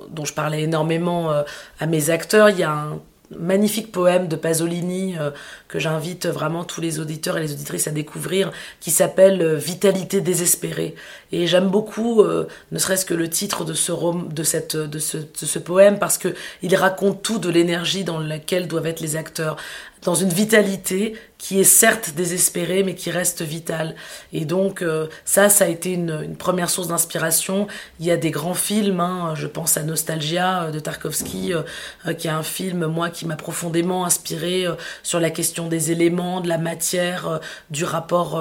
dont 0.09 0.25
je 0.25 0.33
parlais 0.33 0.63
énormément 0.63 1.31
à 1.79 1.85
mes 1.85 2.09
acteurs. 2.09 2.49
Il 2.49 2.59
y 2.59 2.63
a 2.63 2.71
un 2.71 2.99
magnifique 3.31 3.91
poème 3.91 4.27
de 4.27 4.35
Pasolini 4.35 5.15
euh, 5.17 5.31
que 5.67 5.79
j'invite 5.79 6.27
vraiment 6.27 6.63
tous 6.63 6.81
les 6.81 6.99
auditeurs 6.99 7.37
et 7.37 7.41
les 7.41 7.53
auditrices 7.53 7.87
à 7.87 7.91
découvrir 7.91 8.51
qui 8.79 8.91
s'appelle 8.91 9.41
euh, 9.41 9.55
Vitalité 9.55 10.21
désespérée. 10.21 10.95
Et 11.31 11.47
j'aime 11.47 11.67
beaucoup 11.67 12.21
euh, 12.21 12.47
ne 12.71 12.79
serait-ce 12.79 13.05
que 13.05 13.13
le 13.13 13.29
titre 13.29 13.65
de 13.65 13.73
ce 13.73 13.91
de 13.91 14.99
ce 14.99 15.59
poème 15.59 15.99
parce 15.99 16.17
que 16.17 16.33
il 16.61 16.75
raconte 16.75 17.21
tout 17.21 17.39
de 17.39 17.49
l'énergie 17.49 18.03
dans 18.03 18.19
laquelle 18.19 18.67
doivent 18.67 18.87
être 18.87 19.01
les 19.01 19.15
acteurs 19.15 19.57
dans 20.05 20.15
une 20.15 20.29
vitalité 20.29 21.15
qui 21.37 21.59
est 21.59 21.65
certes 21.65 22.13
désespérée 22.15 22.83
mais 22.83 22.95
qui 22.95 23.11
reste 23.11 23.41
vitale. 23.41 23.95
Et 24.31 24.45
donc 24.45 24.81
euh, 24.81 25.07
ça, 25.25 25.49
ça 25.49 25.65
a 25.65 25.67
été 25.67 25.93
une, 25.93 26.35
première 26.37 26.69
source 26.69 26.87
d'inspiration. 26.87 27.67
Il 27.99 28.05
y 28.05 28.11
a 28.11 28.17
des 28.17 28.31
grands 28.31 28.53
films, 28.53 28.99
hein, 28.99 29.33
je 29.35 29.47
pense 29.47 29.77
à 29.77 29.83
Nostalgia 29.83 30.63
euh, 30.63 30.71
de 30.71 30.79
Tarkovsky, 30.79 31.53
euh, 31.53 32.13
qui 32.13 32.27
est 32.27 32.31
un 32.31 32.43
film, 32.43 32.85
moi, 32.85 33.09
qui 33.09 33.25
m'a 33.25 33.35
profondément 33.35 34.05
inspiré 34.05 34.65
sur 35.01 35.19
la 35.19 35.31
question 35.31 35.67
des 35.67 35.91
éléments, 35.91 36.39
de 36.39 36.47
la 36.47 36.59
matière, 36.59 37.39
du 37.71 37.83
rapport 37.83 38.39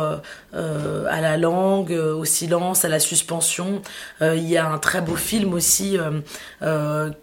à 0.53 1.21
la 1.21 1.37
langue, 1.37 1.93
au 1.93 2.25
silence, 2.25 2.85
à 2.85 2.89
la 2.89 3.01
suspension. 3.01 3.81
il 4.21 4.49
y 4.49 4.57
a 4.57 4.69
un 4.69 4.79
très 4.79 5.01
beau 5.01 5.17
film 5.17 5.55
aussi 5.55 5.97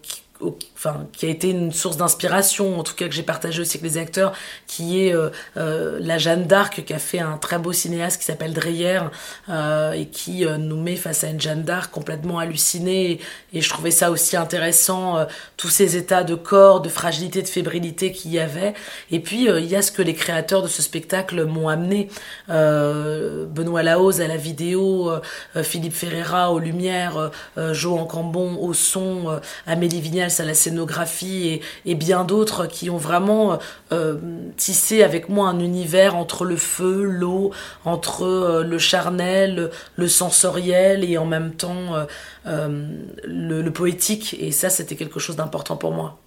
qui 0.02 0.22
enfin, 0.84 1.06
qui 1.14 1.28
a 1.28 1.30
été 1.30 1.52
une 1.52 1.72
source 1.72 1.98
d'inspiration, 1.98 2.80
en 2.80 2.84
tout 2.84 2.96
cas 2.96 3.08
que 3.08 3.14
j'ai 3.14 3.22
partagé 3.22 3.62
aussi 3.62 3.78
avec 3.78 3.92
les 3.92 3.98
acteurs, 4.00 4.34
qui 4.66 5.06
est 5.06 5.14
euh, 5.14 5.30
euh, 5.58 6.00
la 6.02 6.18
Jeanne 6.18 6.46
d'Arc, 6.46 6.84
qui 6.84 6.94
a 6.94 6.98
fait 6.98 7.20
un 7.20 7.38
très 7.38 7.60
beau 7.60 7.72
cinéaste 7.72 8.20
qui 8.20 8.26
s'appelle 8.26 8.54
Dreyer, 8.54 9.02
euh, 9.50 9.92
et 9.92 10.08
qui 10.08 10.44
nous 10.46 10.82
met 10.82 10.96
face 10.96 11.24
à 11.24 11.28
une 11.28 11.40
Jeanne 11.40 11.64
d'Arc 11.64 11.92
complètement 11.92 12.40
hallucinée. 12.40 13.20
Et, 13.54 13.62
je 13.62 13.70
trouvais 13.70 13.92
ça 13.92 14.10
aussi 14.10 14.36
intéressant, 14.36 15.26
tous 15.56 15.70
ces 15.70 15.98
états 15.98 16.24
de 16.24 16.34
corps, 16.34 16.82
de 16.82 16.90
fragilité, 16.90 17.44
de 17.44 17.48
fébrilité 17.48 18.12
qu'il 18.12 18.32
y 18.32 18.40
avait. 18.40 18.74
Et 19.12 19.20
puis, 19.20 19.46
il 19.46 19.66
y 19.66 19.76
a 19.76 19.84
ce 19.84 19.92
que 19.92 20.02
les 20.02 20.16
créateurs 20.16 20.64
de 20.64 20.68
ce 20.68 20.82
spectacle 20.82 21.46
m'ont 21.46 21.68
amené. 21.68 22.08
Benoît 22.48 23.84
Lahoz 23.84 24.20
à 24.20 24.28
la 24.28 24.38
vidéo, 24.38 25.12
Philippe 25.62 25.94
Ferreira 25.94 26.52
aux 26.52 26.60
lumières, 26.60 27.32
Joe 27.72 28.00
Encambon 28.00 28.58
au 28.60 28.74
son, 28.74 29.40
Amélie 29.68 30.02
Vignal 30.02 30.32
à 30.40 30.44
la 30.44 30.54
et, 31.86 31.96
bien 31.96 32.24
d'autres 32.24 32.66
qui 32.68 32.90
ont 32.90 32.98
vraiment 32.98 33.60
euh, 33.92 34.18
tissé 34.58 35.04
avec 35.04 35.30
moi 35.30 35.50
un 35.50 35.60
univers 35.60 36.16
entre 36.16 36.46
le 36.46 36.56
feu, 36.56 37.04
l'eau, 37.04 37.52
entre 37.86 38.24
euh, 38.24 38.64
le 38.64 38.78
charnel, 38.78 39.70
le 39.96 40.08
sensoriel 40.08 41.04
et 41.04 41.18
en 41.18 41.26
même 41.26 41.54
temps 41.54 41.96
euh, 42.48 42.78
le, 43.24 43.70
poétique. 43.70 44.36
Et 44.40 44.52
ça, 44.52 44.70
c'était 44.70 44.96
quelque 44.96 45.20
chose 45.20 45.36
d'important 45.36 45.78
pour 45.78 45.92
moi. 45.92 46.21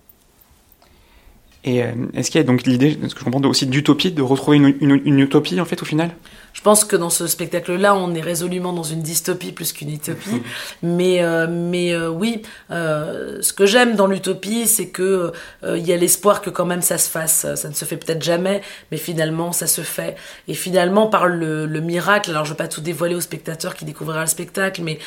Et 1.64 1.82
est-ce 2.12 2.30
qu'il 2.30 2.40
y 2.40 2.44
a 2.44 2.46
donc 2.46 2.64
l'idée, 2.64 2.98
ce 3.08 3.14
que 3.14 3.20
je 3.20 3.24
comprends 3.24 3.42
aussi 3.48 3.66
d'utopie, 3.66 4.12
de 4.12 4.22
retrouver 4.22 4.58
une 4.58 5.18
utopie 5.18 5.60
en 5.60 5.64
fait 5.64 5.80
au 5.80 5.86
final? 5.86 6.10
Je 6.54 6.60
pense 6.60 6.84
que 6.84 6.94
dans 6.94 7.10
ce 7.10 7.26
spectacle-là, 7.26 7.96
on 7.96 8.14
est 8.14 8.20
résolument 8.20 8.72
dans 8.72 8.84
une 8.84 9.02
dystopie 9.02 9.50
plus 9.50 9.72
qu'une 9.72 9.92
utopie. 9.92 10.40
mais 10.82 11.22
euh, 11.22 11.48
mais 11.50 11.92
euh, 11.92 12.08
oui, 12.08 12.42
euh, 12.70 13.42
ce 13.42 13.52
que 13.52 13.66
j'aime 13.66 13.96
dans 13.96 14.06
l'utopie, 14.06 14.68
c'est 14.68 14.88
que 14.88 15.32
il 15.66 15.84
y 15.84 15.92
a 15.92 15.96
l'espoir 15.96 16.40
que 16.40 16.50
quand 16.50 16.64
même 16.64 16.80
ça 16.80 16.96
se 16.96 17.10
fasse. 17.10 17.46
Ça 17.56 17.68
ne 17.68 17.74
se 17.74 17.84
fait 17.84 17.96
peut-être 17.96 18.22
jamais, 18.22 18.62
mais 18.92 18.96
finalement 18.96 19.50
ça 19.50 19.66
se 19.66 19.80
fait. 19.80 20.16
Et 20.46 20.54
finalement 20.54 21.08
par 21.08 21.26
le, 21.26 21.66
le 21.66 21.80
miracle, 21.80 22.30
alors 22.30 22.44
je 22.44 22.52
vais 22.52 22.56
pas 22.56 22.68
tout 22.68 22.80
dévoiler 22.80 23.16
au 23.16 23.20
spectateur 23.20 23.74
qui 23.74 23.84
découvrira 23.84 24.20
le 24.20 24.28
spectacle, 24.28 24.82
mais 24.82 25.00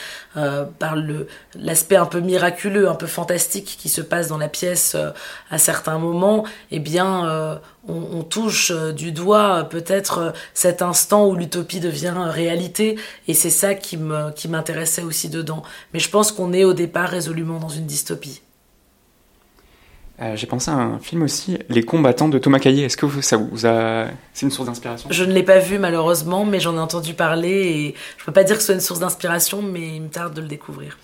par 0.79 0.95
le 0.95 1.27
l'aspect 1.55 1.95
un 1.95 2.05
peu 2.05 2.19
miraculeux, 2.19 2.89
un 2.89 2.95
peu 2.95 3.07
fantastique 3.07 3.77
qui 3.79 3.87
se 3.87 4.01
passe 4.01 4.27
dans 4.27 4.37
la 4.37 4.49
pièce 4.49 4.97
à 5.49 5.57
certains 5.57 5.97
moments, 5.97 6.43
eh 6.71 6.79
bien 6.79 7.59
on, 7.87 8.23
touche 8.23 8.71
euh, 8.71 8.91
du 8.91 9.11
doigt 9.11 9.59
euh, 9.59 9.63
peut-être 9.63 10.17
euh, 10.17 10.31
cet 10.53 10.81
instant 10.81 11.27
où 11.27 11.35
l'utopie 11.35 11.79
devient 11.79 12.13
réalité 12.15 12.97
et 13.27 13.33
c'est 13.33 13.49
ça 13.49 13.75
qui 13.75 13.97
me 13.97 14.31
qui 14.31 14.47
m'intéressait 14.47 15.03
aussi 15.03 15.29
dedans 15.29 15.63
mais 15.93 15.99
je 15.99 16.09
pense 16.09 16.31
qu'on 16.31 16.53
est 16.53 16.63
au 16.63 16.73
départ 16.73 17.09
résolument 17.09 17.59
dans 17.59 17.69
une 17.69 17.85
dystopie 17.85 18.41
j'ai 20.33 20.47
pensé 20.47 20.71
à 20.71 20.73
un 20.73 20.97
film 20.97 21.21
aussi, 21.21 21.59
Les 21.69 21.83
combattants 21.83 22.27
de 22.27 22.39
Thomas 22.39 22.57
Caillet. 22.57 22.85
Est-ce 22.85 22.97
que 22.97 23.21
ça 23.21 23.37
vous 23.37 23.67
a... 23.67 24.07
C'est 24.33 24.47
une 24.47 24.51
source 24.51 24.67
d'inspiration? 24.67 25.07
Je 25.11 25.23
ne 25.23 25.31
l'ai 25.31 25.43
pas 25.43 25.59
vu 25.59 25.77
malheureusement, 25.77 26.43
mais 26.43 26.59
j'en 26.59 26.73
ai 26.75 26.79
entendu 26.79 27.13
parler 27.13 27.51
et 27.51 27.95
je 28.17 28.25
peux 28.25 28.31
pas 28.31 28.43
dire 28.43 28.55
que 28.55 28.61
ce 28.61 28.65
soit 28.65 28.73
une 28.73 28.81
source 28.81 28.99
d'inspiration, 28.99 29.61
mais 29.61 29.95
il 29.95 30.01
me 30.01 30.07
tarde 30.07 30.33
de 30.33 30.41
le 30.41 30.47
découvrir. 30.47 30.97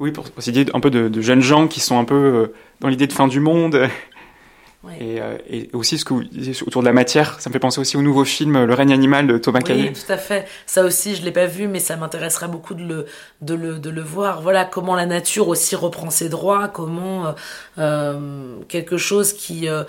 Oui, 0.00 0.10
pour, 0.10 0.28
pour 0.28 0.42
dire 0.42 0.66
un 0.74 0.80
peu 0.80 0.90
de, 0.90 1.08
de, 1.08 1.20
jeunes 1.20 1.40
gens 1.40 1.68
qui 1.68 1.78
sont 1.78 2.00
un 2.00 2.04
peu 2.04 2.52
dans 2.80 2.88
l'idée 2.88 3.06
de 3.06 3.12
fin 3.12 3.28
du 3.28 3.38
monde 3.38 3.88
euh, 4.86 5.38
et, 5.50 5.70
aussi 5.72 5.98
ce 5.98 6.04
que 6.04 6.14
vous 6.14 6.24
disiez 6.24 6.54
autour 6.66 6.82
de 6.82 6.86
la 6.86 6.92
matière, 6.92 7.40
ça 7.40 7.50
me 7.50 7.52
fait 7.52 7.58
penser 7.58 7.80
aussi 7.80 7.96
au 7.96 8.02
nouveau 8.02 8.24
film 8.24 8.64
Le 8.64 8.74
règne 8.74 8.92
animal 8.92 9.26
de 9.26 9.36
Thomas 9.36 9.60
Oui, 9.68 9.92
tout 9.92 10.12
à 10.12 10.16
fait. 10.16 10.46
Ça 10.66 10.84
aussi, 10.84 11.16
je 11.16 11.22
l'ai 11.24 11.32
pas 11.32 11.46
vu, 11.46 11.66
mais 11.66 11.80
ça 11.80 11.96
m'intéresserait 11.96 12.48
beaucoup 12.48 12.74
de 12.74 12.84
le, 12.84 13.06
de, 13.42 13.54
le, 13.54 13.78
de 13.78 13.90
le 13.90 14.02
voir. 14.02 14.40
Voilà 14.40 14.64
comment 14.64 14.94
la 14.94 15.06
nature 15.06 15.48
aussi 15.48 15.74
reprend 15.74 16.10
ses 16.10 16.28
droits, 16.28 16.68
comment 16.68 17.26
euh, 17.26 17.32
euh 17.78 18.58
quelque 18.68 18.96
chose 18.96 19.32
qui 19.32 19.68
euh, 19.68 19.84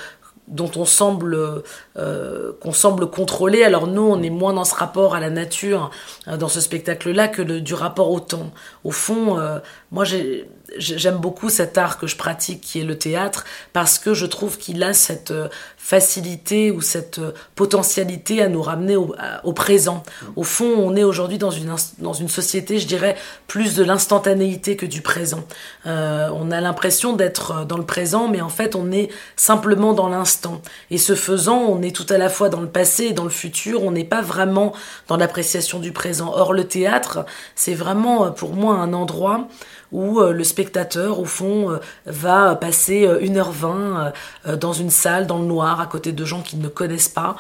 dont 0.50 0.72
on 0.76 0.86
semble 0.86 1.64
euh, 1.98 2.52
qu'on 2.60 2.74
semble 2.74 3.10
contrôler. 3.10 3.64
Alors 3.64 3.88
nous, 3.88 4.02
on 4.02 4.22
est 4.22 4.30
moins 4.30 4.54
dans 4.54 4.66
ce 4.66 4.76
rapport 4.76 5.16
à 5.16 5.20
la 5.20 5.30
nature 5.30 5.92
euh, 6.28 6.38
dans 6.38 6.48
ce 6.48 6.60
spectacle-là 6.60 7.28
que 7.28 7.42
le, 7.42 7.62
du 7.62 7.74
rapport 7.74 8.12
au 8.12 8.20
temps. 8.20 8.52
Au 8.84 8.92
fond, 8.92 9.38
euh, 9.38 9.60
moi 9.92 10.04
j'ai 10.04 10.50
j'aime 10.78 11.18
beaucoup 11.18 11.50
cet 11.50 11.78
art 11.78 11.98
que 11.98 12.08
je 12.08 12.16
pratique 12.16 12.62
qui 12.62 12.80
est 12.80 12.84
le 12.84 12.98
théâtre 12.98 13.46
parce 13.74 14.00
que 14.00 14.14
je 14.14 14.26
trouve 14.26 14.58
qu'il 14.58 14.84
a 14.84 14.94
cette 14.94 15.34
facilité 15.78 16.72
ou 16.72 16.82
cette 16.82 17.20
potentialité 17.56 18.42
à 18.42 18.48
nous 18.48 18.62
ramener 18.62 18.96
au, 18.96 19.16
au 19.44 19.54
présent. 19.54 20.04
Au 20.36 20.44
fond, 20.44 20.72
on 20.78 20.96
est 20.96 21.04
aujourd'hui 21.04 21.38
dans 21.38 21.52
une, 21.52 21.74
dans 22.00 22.14
une 22.14 22.28
société, 22.28 22.80
je 22.80 22.88
dirais, 22.88 23.16
plus 23.48 23.76
de 23.76 23.84
l'instantanéité 23.84 24.76
que 24.76 24.86
du 24.86 25.02
présent. 25.02 25.44
Euh, 25.86 26.30
on 26.34 26.52
a 26.52 26.62
l'impression 26.62 27.14
d'être 27.14 27.66
dans 27.66 27.78
le 27.78 27.86
présent, 27.86 28.28
mais 28.28 28.42
en 28.42 28.50
fait, 28.50 28.76
on 28.76 28.92
est 28.92 29.10
simplement 29.36 29.94
dans 29.94 30.10
l'instant. 30.10 30.62
Et 30.92 30.98
ce 30.98 31.16
faisant, 31.16 31.60
on 31.60 31.82
est 31.82 31.96
tout 31.96 32.06
à 32.10 32.18
la 32.18 32.30
fois 32.30 32.50
dans 32.50 32.62
le 32.62 32.70
passé 32.70 33.06
et 33.06 33.14
dans 33.14 33.24
le 33.24 33.30
futur, 33.30 33.84
on 33.84 33.92
n'est 33.92 34.04
pas 34.04 34.22
vraiment 34.22 34.74
dans 35.08 35.18
l'appréciation 35.18 35.80
du 35.80 35.92
présent. 35.92 36.32
Or, 36.36 36.54
le 36.54 36.68
théâtre, 36.68 37.26
c'est 37.56 37.74
vraiment 37.74 38.32
pour 38.32 38.54
moi 38.54 38.76
un 38.76 38.94
endroit 38.94 39.48
où 39.92 40.20
euh, 40.20 40.34
le 40.34 40.44
spectateur, 40.44 41.20
au 41.20 41.26
fond, 41.26 41.72
euh, 41.72 41.78
va 42.06 42.56
passer 42.56 43.08
1h20 43.08 44.12
euh, 44.48 44.56
dans 44.56 44.74
une 44.74 44.90
salle, 44.90 45.28
dans 45.28 45.40
le 45.40 45.46
noir, 45.46 45.82
à 45.82 45.88
côté 45.88 46.12
de 46.12 46.26
gens 46.26 46.42
qu'il 46.42 46.60
ne 46.60 46.68
connaissent 46.68 47.10
pas, 47.10 47.36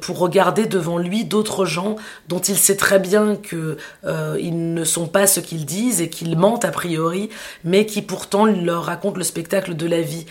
pour 0.00 0.18
regarder 0.18 0.66
devant 0.66 0.98
lui 0.98 1.24
d'autres 1.24 1.64
gens 1.64 1.96
dont 2.28 2.38
il 2.38 2.56
sait 2.56 2.76
très 2.76 2.98
bien 2.98 3.36
que 3.36 3.76
ils 4.38 4.74
ne 4.74 4.84
sont 4.84 5.06
pas 5.06 5.26
ce 5.26 5.40
qu'ils 5.40 5.64
disent 5.64 6.00
et 6.00 6.10
qu'ils 6.10 6.36
mentent 6.36 6.64
a 6.64 6.70
priori, 6.70 7.30
mais 7.64 7.86
qui 7.86 8.02
pourtant 8.02 8.44
leur 8.44 8.84
racontent 8.84 9.16
le 9.16 9.24
spectacle 9.24 9.74
de 9.74 9.86
la 9.86 10.02
vie. 10.02 10.26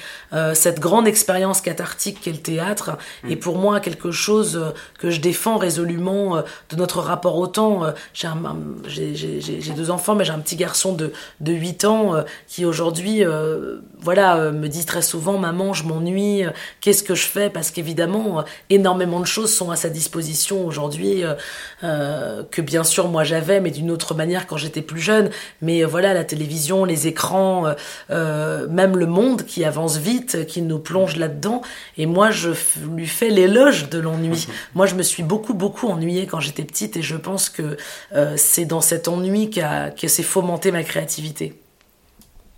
cette 0.54 0.80
grande 0.80 1.08
expérience 1.08 1.62
cathartique 1.62 2.20
qu'est 2.22 2.32
le 2.32 2.38
théâtre 2.38 2.98
est 3.28 3.36
pour 3.36 3.58
moi 3.58 3.80
quelque 3.80 4.12
chose 4.12 4.74
que 4.98 5.10
je 5.10 5.20
défends 5.22 5.58
résolument 5.58 6.38
de 6.70 6.76
notre 6.76 7.00
rapport 7.00 7.38
au 7.38 7.48
temps. 7.48 7.84
J'ai 8.14 9.74
deux 9.76 9.92
enfants, 9.92 10.16
mais 10.16 10.26
j'ai 10.26 10.34
un 10.34 10.40
petit 10.40 10.56
garçon 10.56 10.94
de 10.94 11.12
de 11.49 11.49
8 11.54 11.86
ans 11.86 12.16
euh, 12.16 12.22
qui 12.48 12.66
aujourd'hui 12.66 13.24
euh, 13.24 13.80
voilà 14.00 14.38
euh, 14.38 14.52
me 14.52 14.68
dit 14.68 14.86
très 14.86 15.02
souvent 15.02 15.38
maman 15.38 15.74
je 15.74 15.84
m'ennuie 15.84 16.44
qu'est-ce 16.82 17.04
que 17.04 17.16
je 17.16 17.26
fais? 17.26 17.50
Parce 17.50 17.72
qu'évidemment 17.72 18.44
énormément 18.70 19.20
de 19.20 19.26
choses 19.26 19.54
sont 19.54 19.72
à 19.72 19.76
sa 19.76 19.90
disposition 19.90 20.66
aujourd'hui 20.66 21.24
que 21.82 22.62
bien 22.62 22.84
sûr 22.84 23.08
moi 23.08 23.24
j'avais 23.24 23.60
mais 23.60 23.72
d'une 23.72 23.92
autre 23.92 24.14
manière 24.14 24.48
quand 24.48 24.58
j'étais 24.58 24.82
plus 24.82 25.02
jeune. 25.02 25.30
Mais 25.62 25.84
voilà 25.84 26.14
la 26.14 26.24
télévision 26.24 26.86
les 26.86 27.08
écrans 27.08 27.74
même 28.10 28.98
le 28.98 29.06
monde 29.06 29.44
qui 29.44 29.66
avance 29.66 29.98
vite 29.98 30.46
qui 30.46 30.62
nous 30.62 30.80
plonge 30.80 31.16
là-dedans. 31.18 31.62
Et 31.98 32.06
moi 32.06 32.32
je 32.32 32.52
lui 32.96 33.08
fais 33.08 33.30
l'éloge 33.30 33.90
de 33.90 34.00
l'ennui. 34.00 34.48
Moi 34.76 34.86
je 34.86 34.96
me 34.96 35.04
suis 35.04 35.24
beaucoup 35.24 35.54
beaucoup 35.54 35.88
ennuyée 35.88 36.26
quand 36.26 36.40
j'étais 36.40 36.64
petite 36.64 36.98
et 36.98 37.02
je 37.02 37.16
pense 37.16 37.50
que 37.50 37.78
c'est 38.36 38.66
dans 38.66 38.82
cet 38.82 39.08
ennui 39.08 39.50
qu'a 39.50 39.90
que 39.92 40.08
s'est 40.08 40.24
fomenté 40.24 40.72
ma 40.72 40.84
créativité 40.84 41.39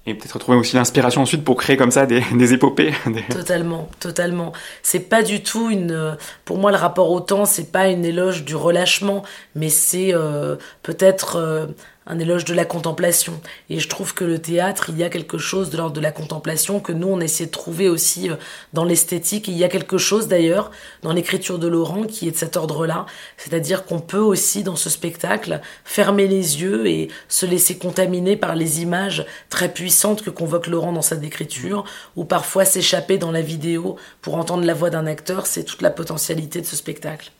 et 0.07 0.15
peut-être 0.15 0.39
trouver 0.39 0.57
aussi 0.57 0.75
l'inspiration 0.75 1.21
ensuite 1.21 1.43
pour 1.43 1.57
créer 1.57 1.77
comme 1.77 1.91
ça 1.91 2.05
des, 2.05 2.21
des 2.33 2.53
épopées. 2.53 2.93
Totalement, 3.29 3.89
totalement. 3.99 4.51
C'est 4.81 5.09
pas 5.09 5.21
du 5.21 5.43
tout 5.43 5.69
une. 5.69 6.17
Pour 6.45 6.57
moi, 6.57 6.71
le 6.71 6.77
rapport 6.77 7.11
au 7.11 7.19
temps, 7.19 7.45
c'est 7.45 7.71
pas 7.71 7.87
une 7.87 8.03
éloge 8.03 8.43
du 8.43 8.55
relâchement, 8.55 9.23
mais 9.55 9.69
c'est 9.69 10.13
euh, 10.13 10.55
peut-être 10.81 11.35
euh, 11.35 11.67
un 12.07 12.17
éloge 12.17 12.45
de 12.45 12.53
la 12.53 12.65
contemplation. 12.65 13.39
Et 13.69 13.79
je 13.79 13.87
trouve 13.87 14.15
que 14.15 14.25
le 14.25 14.39
théâtre, 14.39 14.89
il 14.89 14.97
y 14.97 15.03
a 15.03 15.09
quelque 15.09 15.37
chose 15.37 15.69
de 15.69 15.77
l'ordre 15.77 15.95
de 15.95 16.01
la 16.01 16.11
contemplation 16.11 16.79
que 16.79 16.91
nous, 16.91 17.07
on 17.07 17.19
essaie 17.19 17.45
de 17.45 17.51
trouver 17.51 17.89
aussi 17.89 18.29
euh, 18.29 18.35
dans 18.73 18.83
l'esthétique. 18.83 19.47
Il 19.47 19.57
y 19.57 19.63
a 19.63 19.69
quelque 19.69 19.99
chose 19.99 20.27
d'ailleurs 20.27 20.71
dans 21.03 21.13
l'écriture 21.13 21.59
de 21.59 21.67
Laurent 21.67 22.03
qui 22.03 22.27
est 22.27 22.31
de 22.31 22.37
cet 22.37 22.57
ordre-là. 22.57 23.05
C'est-à-dire 23.37 23.85
qu'on 23.85 23.99
peut 23.99 24.17
aussi, 24.17 24.63
dans 24.63 24.75
ce 24.75 24.89
spectacle, 24.89 25.61
fermer 25.85 26.27
les 26.27 26.61
yeux 26.61 26.87
et 26.87 27.09
se 27.29 27.45
laisser 27.45 27.77
contaminer 27.77 28.35
par 28.35 28.55
les 28.55 28.81
images 28.81 29.25
très 29.49 29.71
puissantes 29.71 30.23
que 30.23 30.31
convoque 30.31 30.67
Laurent 30.67 30.93
dans 30.93 31.01
sa 31.03 31.15
décriture, 31.15 31.83
ou 32.15 32.25
parfois 32.25 32.65
s'échapper 32.65 33.19
dans 33.19 33.31
la 33.31 33.41
vidéo 33.41 33.95
pour 34.21 34.35
entendre 34.35 34.65
la 34.65 34.73
voix 34.73 34.89
d'un 34.89 35.05
acteur. 35.05 35.45
C'est 35.45 35.63
toute 35.63 35.83
la 35.83 35.91
potentialité 35.91 36.61
de 36.61 36.65
ce 36.65 36.75
spectacle. 36.75 37.31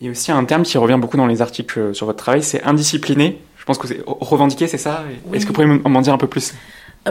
Il 0.00 0.06
y 0.06 0.08
a 0.08 0.12
aussi 0.12 0.30
un 0.30 0.44
terme 0.44 0.62
qui 0.62 0.76
revient 0.78 0.98
beaucoup 1.00 1.16
dans 1.16 1.26
les 1.26 1.40
articles 1.40 1.94
sur 1.94 2.06
votre 2.06 2.18
travail, 2.18 2.42
c'est 2.42 2.62
indiscipliné. 2.62 3.40
Je 3.66 3.72
pense 3.72 3.78
que 3.78 3.88
c'est 3.88 4.00
revendiqué, 4.06 4.68
c'est 4.68 4.78
ça? 4.78 5.02
Est-ce 5.32 5.44
que 5.44 5.48
vous 5.48 5.54
pourriez 5.54 5.80
m'en 5.88 6.00
dire 6.00 6.14
un 6.14 6.18
peu 6.18 6.28
plus? 6.28 6.54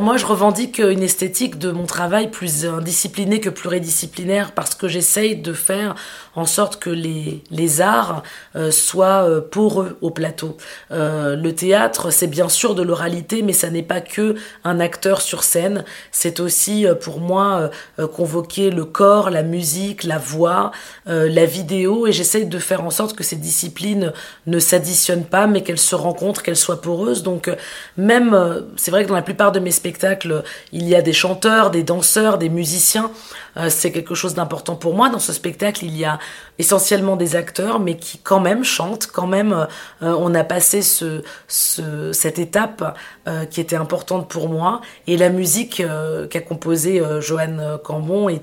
Moi, 0.01 0.17
je 0.17 0.25
revendique 0.25 0.79
une 0.79 1.03
esthétique 1.03 1.57
de 1.57 1.71
mon 1.71 1.85
travail 1.85 2.29
plus 2.29 2.65
indisciplinée 2.65 3.39
que 3.39 3.49
pluridisciplinaire 3.49 4.51
parce 4.51 4.75
que 4.75 4.89
j'essaye 4.89 5.37
de 5.37 5.53
faire 5.53 5.95
en 6.35 6.45
sorte 6.45 6.79
que 6.79 6.89
les, 6.89 7.41
les 7.49 7.79
arts 7.79 8.21
euh, 8.57 8.71
soient 8.71 9.23
euh, 9.23 9.39
poreux 9.39 9.97
au 10.01 10.09
plateau. 10.09 10.57
Euh, 10.91 11.37
le 11.37 11.55
théâtre, 11.55 12.11
c'est 12.11 12.27
bien 12.27 12.49
sûr 12.49 12.75
de 12.75 12.81
l'oralité, 12.81 13.41
mais 13.41 13.53
ça 13.53 13.69
n'est 13.69 13.83
pas 13.83 14.01
que 14.01 14.35
un 14.65 14.81
acteur 14.81 15.21
sur 15.21 15.43
scène. 15.43 15.85
C'est 16.11 16.41
aussi 16.41 16.85
pour 17.01 17.21
moi 17.21 17.69
convoquer 18.13 18.71
le 18.71 18.83
corps, 18.83 19.29
la 19.29 19.43
musique, 19.43 20.03
la 20.03 20.17
voix, 20.17 20.71
la 21.05 21.45
vidéo, 21.45 22.07
et 22.07 22.11
j'essaye 22.11 22.45
de 22.45 22.59
faire 22.59 22.83
en 22.83 22.89
sorte 22.89 23.15
que 23.15 23.23
ces 23.23 23.35
disciplines 23.35 24.11
ne 24.47 24.59
s'additionnent 24.59 25.25
pas, 25.25 25.47
mais 25.47 25.61
qu'elles 25.61 25.77
se 25.77 25.95
rencontrent, 25.95 26.43
qu'elles 26.43 26.55
soient 26.55 26.81
poreuses. 26.81 27.23
Donc 27.23 27.49
même, 27.97 28.65
c'est 28.75 28.91
vrai 28.91 29.03
que 29.03 29.09
dans 29.09 29.15
la 29.15 29.21
plupart 29.21 29.51
de 29.51 29.59
mes 29.59 29.71
spectacle, 29.85 30.43
il 30.71 30.89
y 30.89 30.95
a 30.95 31.03
des 31.03 31.13
chanteurs, 31.13 31.69
des 31.69 31.83
danseurs, 31.83 32.39
des 32.39 32.49
musiciens. 32.49 33.11
Euh, 33.55 33.69
c'est 33.69 33.91
quelque 33.91 34.15
chose 34.15 34.33
d'important 34.33 34.75
pour 34.75 34.95
moi. 34.95 35.09
Dans 35.09 35.19
ce 35.19 35.31
spectacle, 35.31 35.85
il 35.85 35.95
y 35.95 36.05
a 36.05 36.17
essentiellement 36.57 37.15
des 37.17 37.35
acteurs, 37.35 37.79
mais 37.79 37.95
qui 37.95 38.17
quand 38.17 38.39
même 38.39 38.63
chantent. 38.63 39.05
Quand 39.05 39.27
même, 39.27 39.53
euh, 39.53 40.15
on 40.17 40.33
a 40.33 40.43
passé 40.43 40.81
ce, 40.81 41.21
cette 41.47 42.39
étape 42.39 42.97
euh, 43.27 43.45
qui 43.45 43.61
était 43.61 43.75
importante 43.75 44.27
pour 44.27 44.49
moi. 44.49 44.81
Et 45.05 45.17
la 45.17 45.29
musique 45.29 45.83
qu'a 46.31 46.41
composée 46.41 47.03
Joanne 47.19 47.77
Cambon 47.83 48.27
est 48.29 48.41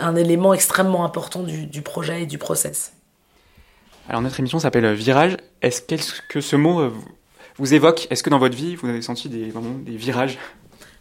un 0.00 0.16
élément 0.16 0.54
extrêmement 0.54 1.04
important 1.04 1.42
du, 1.42 1.66
du 1.66 1.82
projet 1.82 2.22
et 2.22 2.26
du 2.26 2.38
process. 2.38 2.94
Alors 4.08 4.22
notre 4.22 4.40
émission 4.40 4.58
s'appelle 4.58 4.94
Virage. 4.94 5.36
Est-ce 5.60 5.82
que 6.28 6.40
ce 6.40 6.56
mot 6.56 6.90
vous 7.58 7.74
évoque 7.74 8.06
Est-ce 8.10 8.22
que 8.22 8.30
dans 8.30 8.38
votre 8.38 8.56
vie, 8.56 8.76
vous 8.76 8.88
avez 8.88 9.02
senti 9.02 9.28
des, 9.28 9.52
des 9.84 9.96
virages? 9.96 10.38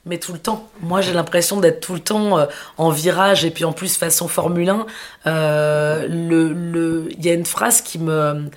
Mais 0.06 0.20
tout 0.20 0.34
le 0.34 0.40
temps. 0.40 0.70
Moi, 0.82 1.02
j'ai 1.02 1.14
l'impression 1.14 1.60
d'être 1.60 1.80
tout 1.80 1.94
le 1.94 2.00
temps 2.00 2.38
euh, 2.38 2.46
en 2.78 2.90
virage 2.90 3.44
et 3.44 3.50
puis 3.50 3.66
en 3.66 3.74
plus 3.74 3.98
façon 3.98 4.28
Formule 4.28 4.70
1. 4.70 4.86
Euh, 5.26 6.08
le, 6.08 6.54
le, 6.54 7.08
il 7.10 7.26
y 7.26 7.30
a 7.30 7.34
une 7.34 7.46
phrase 7.46 7.82
qui 7.82 7.98
me 8.00 8.50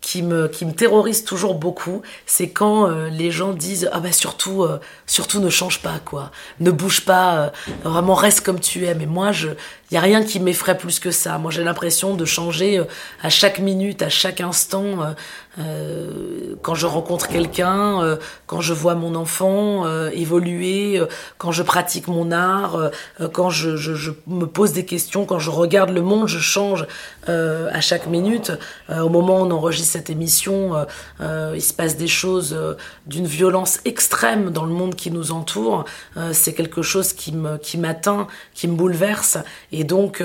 qui 0.00 0.22
me 0.22 0.48
qui 0.48 0.66
me 0.66 0.72
terrorise 0.72 1.24
toujours 1.24 1.54
beaucoup, 1.54 2.02
c'est 2.26 2.50
quand 2.50 2.90
euh, 2.90 3.08
les 3.08 3.30
gens 3.30 3.54
disent 3.54 3.88
ah 3.90 4.00
bah 4.00 4.12
surtout 4.12 4.66
surtout 5.06 5.40
ne 5.40 5.48
change 5.48 5.80
pas 5.80 5.98
quoi, 6.04 6.30
ne 6.60 6.70
bouge 6.70 7.06
pas, 7.06 7.52
vraiment 7.84 8.12
reste 8.14 8.42
comme 8.42 8.60
tu 8.60 8.84
es. 8.84 8.94
Mais 8.94 9.06
moi 9.06 9.32
je 9.32 9.48
il 9.90 9.94
y 9.94 9.96
a 9.96 10.00
rien 10.00 10.24
qui 10.24 10.40
m'effraie 10.40 10.76
plus 10.76 10.98
que 10.98 11.10
ça. 11.10 11.38
Moi 11.38 11.50
j'ai 11.50 11.64
l'impression 11.64 12.14
de 12.14 12.24
changer 12.24 12.82
à 13.22 13.30
chaque 13.30 13.58
minute, 13.58 14.02
à 14.02 14.08
chaque 14.08 14.40
instant. 14.40 15.14
Euh, 15.58 16.56
quand 16.62 16.74
je 16.74 16.86
rencontre 16.86 17.28
quelqu'un, 17.28 18.02
euh, 18.02 18.16
quand 18.46 18.60
je 18.60 18.72
vois 18.72 18.96
mon 18.96 19.14
enfant 19.14 19.86
euh, 19.86 20.10
évoluer, 20.12 21.00
quand 21.38 21.52
je 21.52 21.62
pratique 21.62 22.08
mon 22.08 22.32
art, 22.32 22.90
quand 23.32 23.50
je, 23.50 23.76
je, 23.76 24.10
me 24.26 24.46
pose 24.46 24.72
des 24.72 24.84
questions, 24.84 25.26
quand 25.26 25.38
je 25.38 25.50
regarde 25.50 25.90
le 25.90 26.02
monde, 26.02 26.26
je 26.28 26.38
change 26.38 26.86
à 27.26 27.80
chaque 27.80 28.06
minute. 28.06 28.52
au 28.90 29.08
moment 29.08 29.40
où 29.40 29.46
on 29.46 29.50
enregistre 29.50 29.92
cette 29.92 30.10
émission, 30.10 30.86
il 31.20 31.62
se 31.62 31.72
passe 31.72 31.96
des 31.96 32.06
choses 32.06 32.56
d'une 33.06 33.26
violence 33.26 33.80
extrême 33.84 34.50
dans 34.50 34.64
le 34.64 34.72
monde 34.72 34.94
qui 34.94 35.10
nous 35.10 35.32
entoure. 35.32 35.84
C'est 36.32 36.52
quelque 36.52 36.82
chose 36.82 37.12
qui 37.12 37.32
m'atteint, 37.78 38.26
qui 38.54 38.68
me 38.68 38.74
bouleverse 38.74 39.38
et 39.78 39.84
donc 39.84 40.22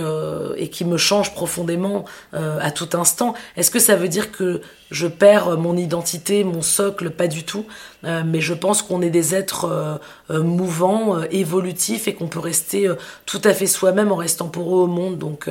et 0.58 0.70
qui 0.70 0.86
me 0.86 0.98
change 0.98 1.34
profondément 1.34 2.06
à 2.34 2.72
tout 2.72 2.90
instant. 2.94 3.34
Est-ce 3.58 3.72
que 3.72 3.80
ça 3.80 3.96
veut 3.96 4.08
dire 4.08 4.32
que 4.32 4.62
je 4.92 5.08
perds 5.08 5.58
mon 5.58 5.78
identité, 5.78 6.44
mon 6.44 6.62
socle, 6.62 7.12
pas 7.12 7.28
du 7.28 7.44
tout. 7.44 7.66
Euh, 8.06 8.24
mais 8.26 8.42
je 8.42 8.54
pense 8.54 8.82
qu'on 8.82 9.02
est 9.02 9.10
des 9.10 9.36
êtres 9.36 9.66
euh, 9.66 9.98
euh, 10.32 10.42
mouvants, 10.42 11.22
évolutifs 11.32 12.08
et 12.08 12.14
qu'on 12.16 12.28
peut 12.28 12.40
rester 12.40 12.90
tout 13.26 13.42
à 13.44 13.54
fait 13.54 13.68
soi-même 13.68 14.12
en 14.12 14.16
restant 14.16 14.48
pour 14.48 14.76
eux 14.76 14.84
au 14.84 14.88
monde. 14.88 15.18
Donc, 15.18 15.50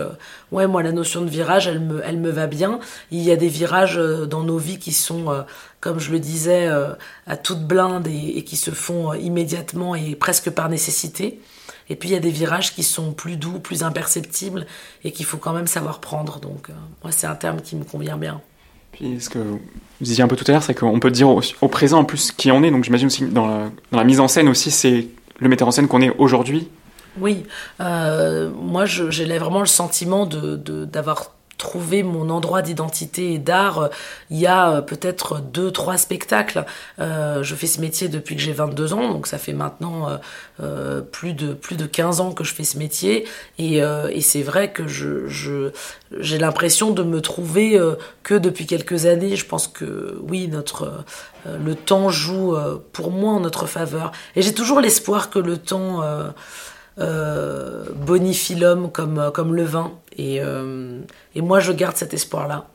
ouais, 0.52 0.66
moi, 0.66 0.82
la 0.82 0.92
notion 0.92 1.20
de 1.20 1.28
virage, 1.28 1.66
elle 1.66 1.80
me, 1.80 2.02
elle 2.04 2.18
me 2.18 2.30
va 2.30 2.46
bien. 2.46 2.80
Il 3.10 3.20
y 3.20 3.30
a 3.30 3.36
des 3.36 3.48
virages 3.48 3.96
dans 3.96 4.42
nos 4.42 4.58
vies 4.58 4.78
qui 4.78 4.92
sont, 4.92 5.44
comme 5.80 6.00
je 6.00 6.10
le 6.10 6.18
disais, 6.18 6.68
à 7.26 7.36
toute 7.36 7.64
blinde 7.64 8.06
et, 8.06 8.42
qui 8.44 8.56
se 8.56 8.70
font 8.70 9.14
immédiatement 9.14 9.94
et 9.94 10.14
presque 10.14 10.50
par 10.50 10.68
nécessité. 10.68 11.40
Et 11.90 11.96
puis 11.96 12.10
il 12.10 12.12
y 12.12 12.16
a 12.16 12.20
des 12.20 12.30
virages 12.30 12.74
qui 12.74 12.82
sont 12.82 13.12
plus 13.12 13.36
doux, 13.36 13.58
plus 13.58 13.82
imperceptibles 13.82 14.66
et 15.04 15.12
qu'il 15.12 15.26
faut 15.26 15.38
quand 15.38 15.52
même 15.52 15.66
savoir 15.66 16.00
prendre. 16.00 16.38
Donc, 16.38 16.68
moi, 17.02 17.12
c'est 17.12 17.26
un 17.26 17.34
terme 17.34 17.62
qui 17.62 17.76
me 17.76 17.84
convient 17.84 18.16
bien. 18.16 18.40
Puis 18.92 19.20
ce 19.20 19.30
que 19.30 19.38
vous 19.38 19.60
disiez 20.00 20.24
un 20.24 20.28
peu 20.28 20.36
tout 20.36 20.44
à 20.48 20.52
l'heure, 20.52 20.62
c'est 20.62 20.74
qu'on 20.74 21.00
peut 21.00 21.10
dire 21.10 21.28
au, 21.28 21.68
présent 21.68 22.00
en 22.00 22.04
plus 22.04 22.32
qui 22.32 22.50
on 22.50 22.62
est. 22.62 22.70
Donc 22.70 22.84
j'imagine 22.84 23.06
aussi 23.06 23.26
dans 23.26 23.46
la, 23.46 23.70
dans 23.92 23.98
la 23.98 24.04
mise 24.04 24.20
en 24.20 24.28
scène 24.28 24.48
aussi, 24.48 24.70
c'est 24.70 25.08
le 25.38 25.48
metteur 25.48 25.68
en 25.68 25.70
scène 25.70 25.88
qu'on 25.88 26.00
est 26.00 26.14
aujourd'hui. 26.18 26.68
Oui, 27.20 27.44
euh, 27.80 28.50
moi 28.50 28.84
j'ai 28.86 29.38
vraiment 29.38 29.60
le 29.60 29.66
sentiment 29.66 30.26
d'avoir 30.26 30.56
de, 30.56 30.84
d'avoir 30.84 31.34
trouver 31.58 32.02
mon 32.02 32.30
endroit 32.30 32.62
d'identité 32.62 33.34
et 33.34 33.38
d'art 33.38 33.78
euh, 33.78 33.88
il 34.30 34.38
y 34.38 34.46
a 34.46 34.70
euh, 34.70 34.80
peut-être 34.80 35.40
deux 35.40 35.70
trois 35.70 35.96
spectacles. 35.98 36.64
Euh, 36.98 37.42
je 37.42 37.54
fais 37.54 37.66
ce 37.66 37.80
métier 37.80 38.08
depuis 38.08 38.36
que 38.36 38.42
j'ai 38.42 38.52
22 38.52 38.92
ans 38.92 39.12
donc 39.12 39.26
ça 39.26 39.38
fait 39.38 39.52
maintenant 39.52 40.08
euh, 40.60 41.00
plus 41.00 41.34
de 41.34 41.52
plus 41.52 41.76
de 41.76 41.86
15 41.86 42.20
ans 42.20 42.32
que 42.32 42.44
je 42.44 42.54
fais 42.54 42.64
ce 42.64 42.78
métier. 42.78 43.26
Et, 43.58 43.78
et 43.78 44.20
c'est 44.20 44.42
vrai 44.42 44.72
que 44.72 44.86
je 44.86 45.70
j'ai 46.18 46.38
l'impression 46.38 46.90
de 46.92 47.02
me 47.02 47.20
trouver 47.20 47.78
que 48.22 48.34
depuis 48.34 48.66
quelques 48.66 49.06
années. 49.06 49.36
Je 49.36 49.44
pense 49.44 49.66
que 49.68 50.18
oui 50.22 50.48
notre 50.48 51.04
le 51.46 51.74
temps 51.74 52.10
joue 52.10 52.56
pour 52.92 53.10
moi 53.10 53.32
en 53.32 53.40
notre 53.40 53.66
faveur. 53.66 54.12
Et 54.36 54.42
j'ai 54.42 54.54
toujours 54.54 54.80
l'espoir 54.80 55.30
que 55.30 55.38
le 55.38 55.58
temps 55.58 56.02
euh, 57.00 57.84
bonifie 57.94 58.54
l'homme 58.54 58.90
comme, 58.90 59.30
comme 59.32 59.54
le 59.54 59.64
vin. 59.64 59.92
Et, 60.16 60.40
euh, 60.40 61.00
et 61.34 61.40
moi, 61.40 61.60
je 61.60 61.72
garde 61.72 61.96
cet 61.96 62.14
espoir-là. 62.14 62.66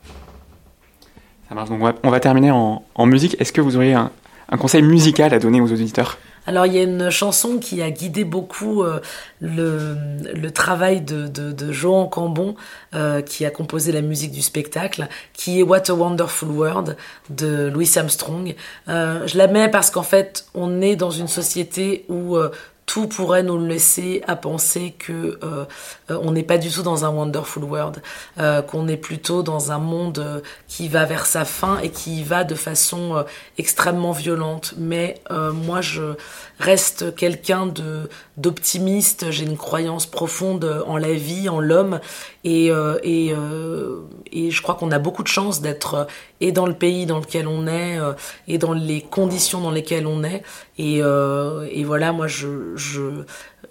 Ça 1.49 1.55
marche. 1.55 1.69
Donc, 1.69 1.81
on 2.03 2.09
va, 2.09 2.19
terminer 2.19 2.51
en, 2.51 2.83
en 2.95 3.05
musique. 3.05 3.35
Est-ce 3.39 3.51
que 3.51 3.61
vous 3.61 3.75
auriez 3.75 3.93
un, 3.93 4.11
un 4.49 4.57
conseil 4.57 4.81
musical 4.81 5.33
à 5.33 5.39
donner 5.39 5.61
aux 5.61 5.71
auditeurs? 5.71 6.17
Alors 6.45 6.65
il 6.65 6.73
y 6.73 6.77
a 6.77 6.83
une 6.83 7.09
chanson 7.09 7.57
qui 7.57 7.81
a 7.81 7.89
guidé 7.89 8.25
beaucoup 8.25 8.83
euh, 8.83 8.99
le, 9.39 9.95
le, 10.33 10.51
travail 10.51 10.99
de, 10.99 11.27
de, 11.27 11.53
de 11.53 11.71
Joan 11.71 12.09
Cambon, 12.09 12.55
euh, 12.93 13.21
qui 13.21 13.45
a 13.45 13.49
composé 13.49 13.93
la 13.93 14.01
musique 14.01 14.31
du 14.31 14.41
spectacle, 14.41 15.07
qui 15.31 15.59
est 15.59 15.63
What 15.63 15.89
a 15.89 15.93
Wonderful 15.93 16.49
World 16.49 16.97
de 17.29 17.69
Louis 17.73 17.89
Armstrong. 17.95 18.55
Euh, 18.89 19.25
je 19.25 19.37
la 19.37 19.47
mets 19.47 19.69
parce 19.69 19.89
qu'en 19.89 20.03
fait 20.03 20.45
on 20.53 20.81
est 20.81 20.97
dans 20.97 21.11
une 21.11 21.29
société 21.29 22.03
où 22.09 22.37
tout 22.85 23.07
pourrait 23.07 23.43
nous 23.43 23.65
laisser 23.65 24.21
à 24.27 24.35
penser 24.35 24.93
que 24.97 25.39
euh, 25.43 25.65
euh, 26.11 26.19
on 26.21 26.31
n'est 26.31 26.43
pas 26.43 26.57
du 26.57 26.69
tout 26.69 26.83
dans 26.83 27.05
un 27.05 27.09
wonderful 27.09 27.63
world, 27.63 28.01
euh, 28.39 28.61
qu'on 28.61 28.87
est 28.87 28.97
plutôt 28.97 29.41
dans 29.41 29.71
un 29.71 29.77
monde 29.77 30.43
qui 30.67 30.89
va 30.89 31.05
vers 31.05 31.25
sa 31.25 31.45
fin 31.45 31.79
et 31.79 31.89
qui 31.89 32.23
va 32.23 32.43
de 32.43 32.55
façon 32.55 33.23
extrêmement 33.57 34.11
violente. 34.11 34.73
Mais 34.77 35.21
moi, 35.29 35.81
je 35.81 36.15
reste 36.59 37.15
quelqu'un 37.15 37.65
de 37.65 38.09
d'optimiste. 38.37 39.31
J'ai 39.31 39.45
une 39.45 39.57
croyance 39.57 40.05
profonde 40.05 40.83
en 40.87 40.97
la 40.97 41.13
vie, 41.13 41.49
en 41.49 41.59
l'homme, 41.59 41.99
et 42.43 42.71
et, 43.03 43.33
et 44.31 44.51
je 44.51 44.61
crois 44.61 44.75
qu'on 44.75 44.91
a 44.91 44.99
beaucoup 44.99 45.23
de 45.23 45.27
chance 45.27 45.61
d'être 45.61 46.07
et 46.41 46.51
dans 46.51 46.65
le 46.65 46.73
pays 46.73 47.05
dans 47.05 47.19
lequel 47.19 47.47
on 47.47 47.67
est 47.67 47.97
et 48.47 48.57
dans 48.57 48.73
les 48.73 49.01
conditions 49.01 49.61
dans 49.61 49.71
lesquelles 49.71 50.07
on 50.07 50.23
est. 50.23 50.43
Et, 50.77 50.97
et 50.97 51.83
voilà, 51.83 52.11
moi, 52.11 52.27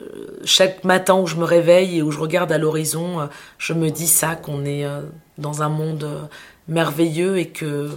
euh, 0.03 0.07
chaque 0.45 0.85
matin 0.85 1.15
où 1.15 1.27
je 1.27 1.37
me 1.37 1.45
réveille 1.45 1.99
et 1.99 2.03
où 2.03 2.11
je 2.11 2.19
regarde 2.19 2.51
à 2.53 2.59
l'horizon, 2.59 3.21
euh, 3.21 3.27
je 3.59 3.73
me 3.73 3.91
dis 3.91 4.07
ça, 4.07 4.35
qu'on 4.35 4.65
est 4.65 4.85
euh, 4.85 5.03
dans 5.39 5.63
un 5.63 5.69
monde 5.69 6.29
merveilleux 6.69 7.39
et 7.39 7.47
que, 7.47 7.91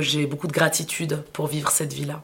j'ai 0.00 0.26
beaucoup 0.26 0.46
de 0.46 0.52
gratitude 0.52 1.22
pour 1.32 1.46
vivre 1.46 1.70
cette 1.70 1.92
vie-là. 1.92 2.22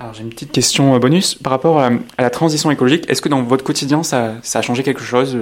Alors 0.00 0.12
j'ai 0.12 0.22
une 0.22 0.30
petite 0.30 0.52
question 0.52 0.98
bonus 0.98 1.34
par 1.34 1.52
rapport 1.52 1.80
à, 1.80 1.90
la 2.18 2.30
transition 2.30 2.70
écologique. 2.70 3.08
Est-ce 3.08 3.22
que 3.22 3.28
dans 3.28 3.42
votre 3.42 3.64
quotidien 3.64 4.02
ça, 4.02 4.34
a 4.52 4.62
changé 4.62 4.82
quelque 4.82 5.02
chose 5.02 5.38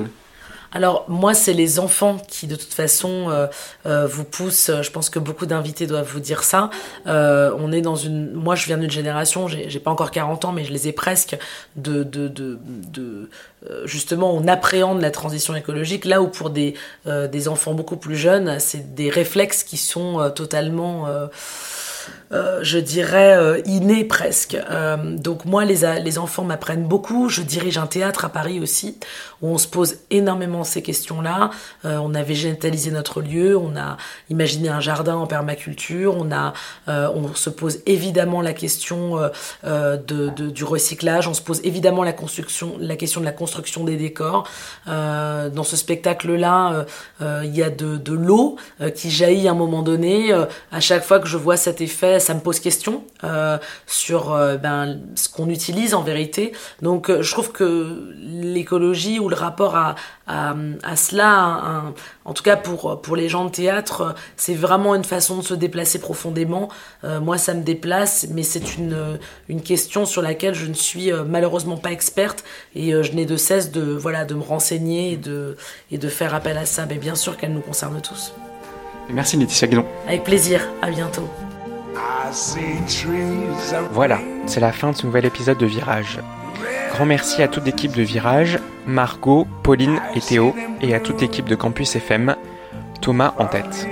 Alors 0.72 1.04
moi, 1.08 1.34
c'est 1.34 1.52
les 1.52 1.78
enfants 1.78 2.16
qui, 2.28 2.46
de 2.46 2.56
toute 2.56 2.72
façon, 2.72 3.28
euh, 3.28 3.46
euh, 3.86 4.06
vous 4.06 4.24
poussent. 4.24 4.70
Je 4.82 4.90
pense 4.90 5.10
que 5.10 5.18
beaucoup 5.18 5.46
d'invités 5.46 5.86
doivent 5.86 6.08
vous 6.10 6.20
dire 6.20 6.42
ça. 6.42 6.70
Euh, 7.06 7.54
on 7.58 7.72
est 7.72 7.82
dans 7.82 7.96
une. 7.96 8.32
Moi, 8.32 8.54
je 8.54 8.66
viens 8.66 8.78
d'une 8.78 8.90
génération. 8.90 9.48
J'ai 9.48 9.80
pas 9.80 9.90
encore 9.90 10.10
40 10.10 10.46
ans, 10.46 10.52
mais 10.52 10.64
je 10.64 10.72
les 10.72 10.88
ai 10.88 10.92
presque. 10.92 11.36
De, 11.76 12.02
de, 12.02 12.28
de, 12.28 12.58
de 12.64 13.30
justement, 13.84 14.34
on 14.34 14.48
appréhende 14.48 15.00
la 15.00 15.10
transition 15.10 15.54
écologique 15.54 16.04
là 16.04 16.22
où 16.22 16.28
pour 16.28 16.50
des 16.50 16.74
des 17.06 17.48
enfants 17.48 17.74
beaucoup 17.74 17.96
plus 17.96 18.16
jeunes, 18.16 18.58
c'est 18.58 18.94
des 18.94 19.10
réflexes 19.10 19.62
qui 19.62 19.76
sont 19.76 20.30
totalement 20.34 21.06
euh, 22.32 22.60
je 22.62 22.78
dirais, 22.78 23.36
euh, 23.36 23.60
inné 23.66 24.04
presque. 24.04 24.54
Euh, 24.54 24.96
donc 24.96 25.44
moi, 25.44 25.64
les, 25.64 26.18
enfants 26.18 26.44
m'apprennent 26.44 26.84
beaucoup. 26.84 27.28
Je 27.28 27.42
dirige 27.42 27.76
un 27.78 27.86
théâtre 27.86 28.24
à 28.24 28.28
Paris 28.30 28.60
aussi, 28.60 28.98
où 29.42 29.48
on 29.48 29.58
se 29.58 29.66
pose 29.66 29.96
énormément 30.10 30.64
ces 30.64 30.82
questions-là. 30.82 31.50
on 31.84 32.14
a 32.14 32.22
végétalisé 32.22 32.90
notre 32.90 33.20
lieu, 33.20 33.56
on 33.56 33.76
a 33.76 33.96
imaginé 34.30 34.68
un 34.68 34.80
jardin 34.80 35.16
en 35.16 35.26
permaculture, 35.26 36.16
on, 36.16 36.30
a, 36.32 36.52
on 36.86 37.34
se 37.34 37.50
pose 37.50 37.80
évidemment 37.86 38.40
la 38.42 38.52
question 38.52 39.16
de, 39.64 40.28
du 40.28 40.64
recyclage, 40.64 41.28
on 41.28 41.34
se 41.34 41.40
pose 41.42 41.60
évidemment 41.64 42.04
la, 42.04 42.12
construction, 42.12 42.76
la 42.78 42.96
question 42.96 43.20
de 43.20 43.26
la 43.26 43.32
construction 43.32 43.84
des 43.84 43.96
décors. 43.96 44.48
dans 44.86 45.64
ce 45.64 45.76
spectacle-là, 45.76 46.84
il 47.20 47.54
y 47.54 47.62
a 47.62 47.70
de, 47.70 47.96
de 47.96 48.12
l'eau 48.12 48.56
qui 48.94 49.10
jaillit 49.10 49.48
à 49.48 49.52
un 49.52 49.54
moment 49.54 49.82
donné. 49.82 50.32
à 50.70 50.80
chaque 50.80 51.04
fois 51.04 51.18
que 51.18 51.26
je 51.26 51.38
vois 51.38 51.56
cet 51.56 51.80
effet, 51.80 51.91
ça 51.92 52.34
me 52.34 52.40
pose 52.40 52.60
question 52.60 53.04
euh, 53.24 53.58
sur 53.86 54.32
euh, 54.32 54.56
ben, 54.56 55.00
ce 55.14 55.28
qu'on 55.28 55.48
utilise 55.48 55.94
en 55.94 56.02
vérité. 56.02 56.52
Donc 56.80 57.08
euh, 57.08 57.22
je 57.22 57.30
trouve 57.30 57.52
que 57.52 58.12
l'écologie 58.18 59.18
ou 59.18 59.28
le 59.28 59.36
rapport 59.36 59.76
à, 59.76 59.94
à, 60.26 60.96
cela, 60.96 61.84
en 62.24 62.32
tout 62.32 62.42
cas 62.42 62.56
pour, 62.56 63.02
pour 63.02 63.16
les 63.16 63.28
gens 63.28 63.44
de 63.44 63.50
théâtre, 63.50 64.14
c'est 64.36 64.54
vraiment 64.54 64.94
une 64.94 65.04
façon 65.04 65.38
de 65.38 65.42
se 65.42 65.54
déplacer 65.54 65.98
profondément. 65.98 66.68
moi, 67.02 67.36
ça 67.38 67.52
me 67.54 67.62
déplace, 67.62 68.26
mais 68.30 68.42
c'est 68.42 68.78
une, 68.78 69.18
une 69.48 69.60
question 69.60 70.06
sur 70.06 70.22
laquelle 70.22 70.54
je 70.54 70.66
ne 70.66 70.74
suis 70.74 71.10
malheureusement 71.26 71.76
pas 71.76 71.92
experte 71.92 72.44
et 72.74 72.92
je 73.02 73.12
n'ai 73.12 73.26
de 73.26 73.36
cesse 73.36 73.72
de, 73.72 73.82
voilà, 73.82 74.24
de 74.24 74.34
me 74.34 74.42
renseigner 74.42 75.12
et 75.12 75.16
de, 75.16 75.56
et 75.90 75.98
de 75.98 76.08
faire 76.08 76.34
appel 76.34 76.56
à 76.56 76.64
ça. 76.64 76.86
Mais 76.86 76.96
bien 76.96 77.14
sûr 77.14 77.36
qu'elle 77.36 77.52
nous 77.52 77.60
concerne 77.60 78.00
tous. 78.00 78.32
Merci 79.10 79.36
Laetitia 79.36 79.68
Guidon. 79.68 79.84
Avec 80.06 80.24
plaisir, 80.24 80.60
à 80.80 80.90
bientôt. 80.90 81.28
Voilà, 83.92 84.18
c'est 84.46 84.60
la 84.60 84.72
fin 84.72 84.92
de 84.92 84.96
ce 84.96 85.06
nouvel 85.06 85.26
épisode 85.26 85.58
de 85.58 85.66
Virage. 85.66 86.20
Grand 86.92 87.06
merci 87.06 87.42
à 87.42 87.48
toute 87.48 87.64
l'équipe 87.64 87.92
de 87.92 88.02
Virage, 88.02 88.58
Margot, 88.86 89.46
Pauline 89.62 90.00
et 90.14 90.20
Théo, 90.20 90.54
et 90.80 90.94
à 90.94 91.00
toute 91.00 91.20
l'équipe 91.20 91.46
de 91.46 91.54
Campus 91.54 91.96
FM, 91.96 92.36
Thomas 93.00 93.34
en 93.38 93.46
tête. 93.46 93.88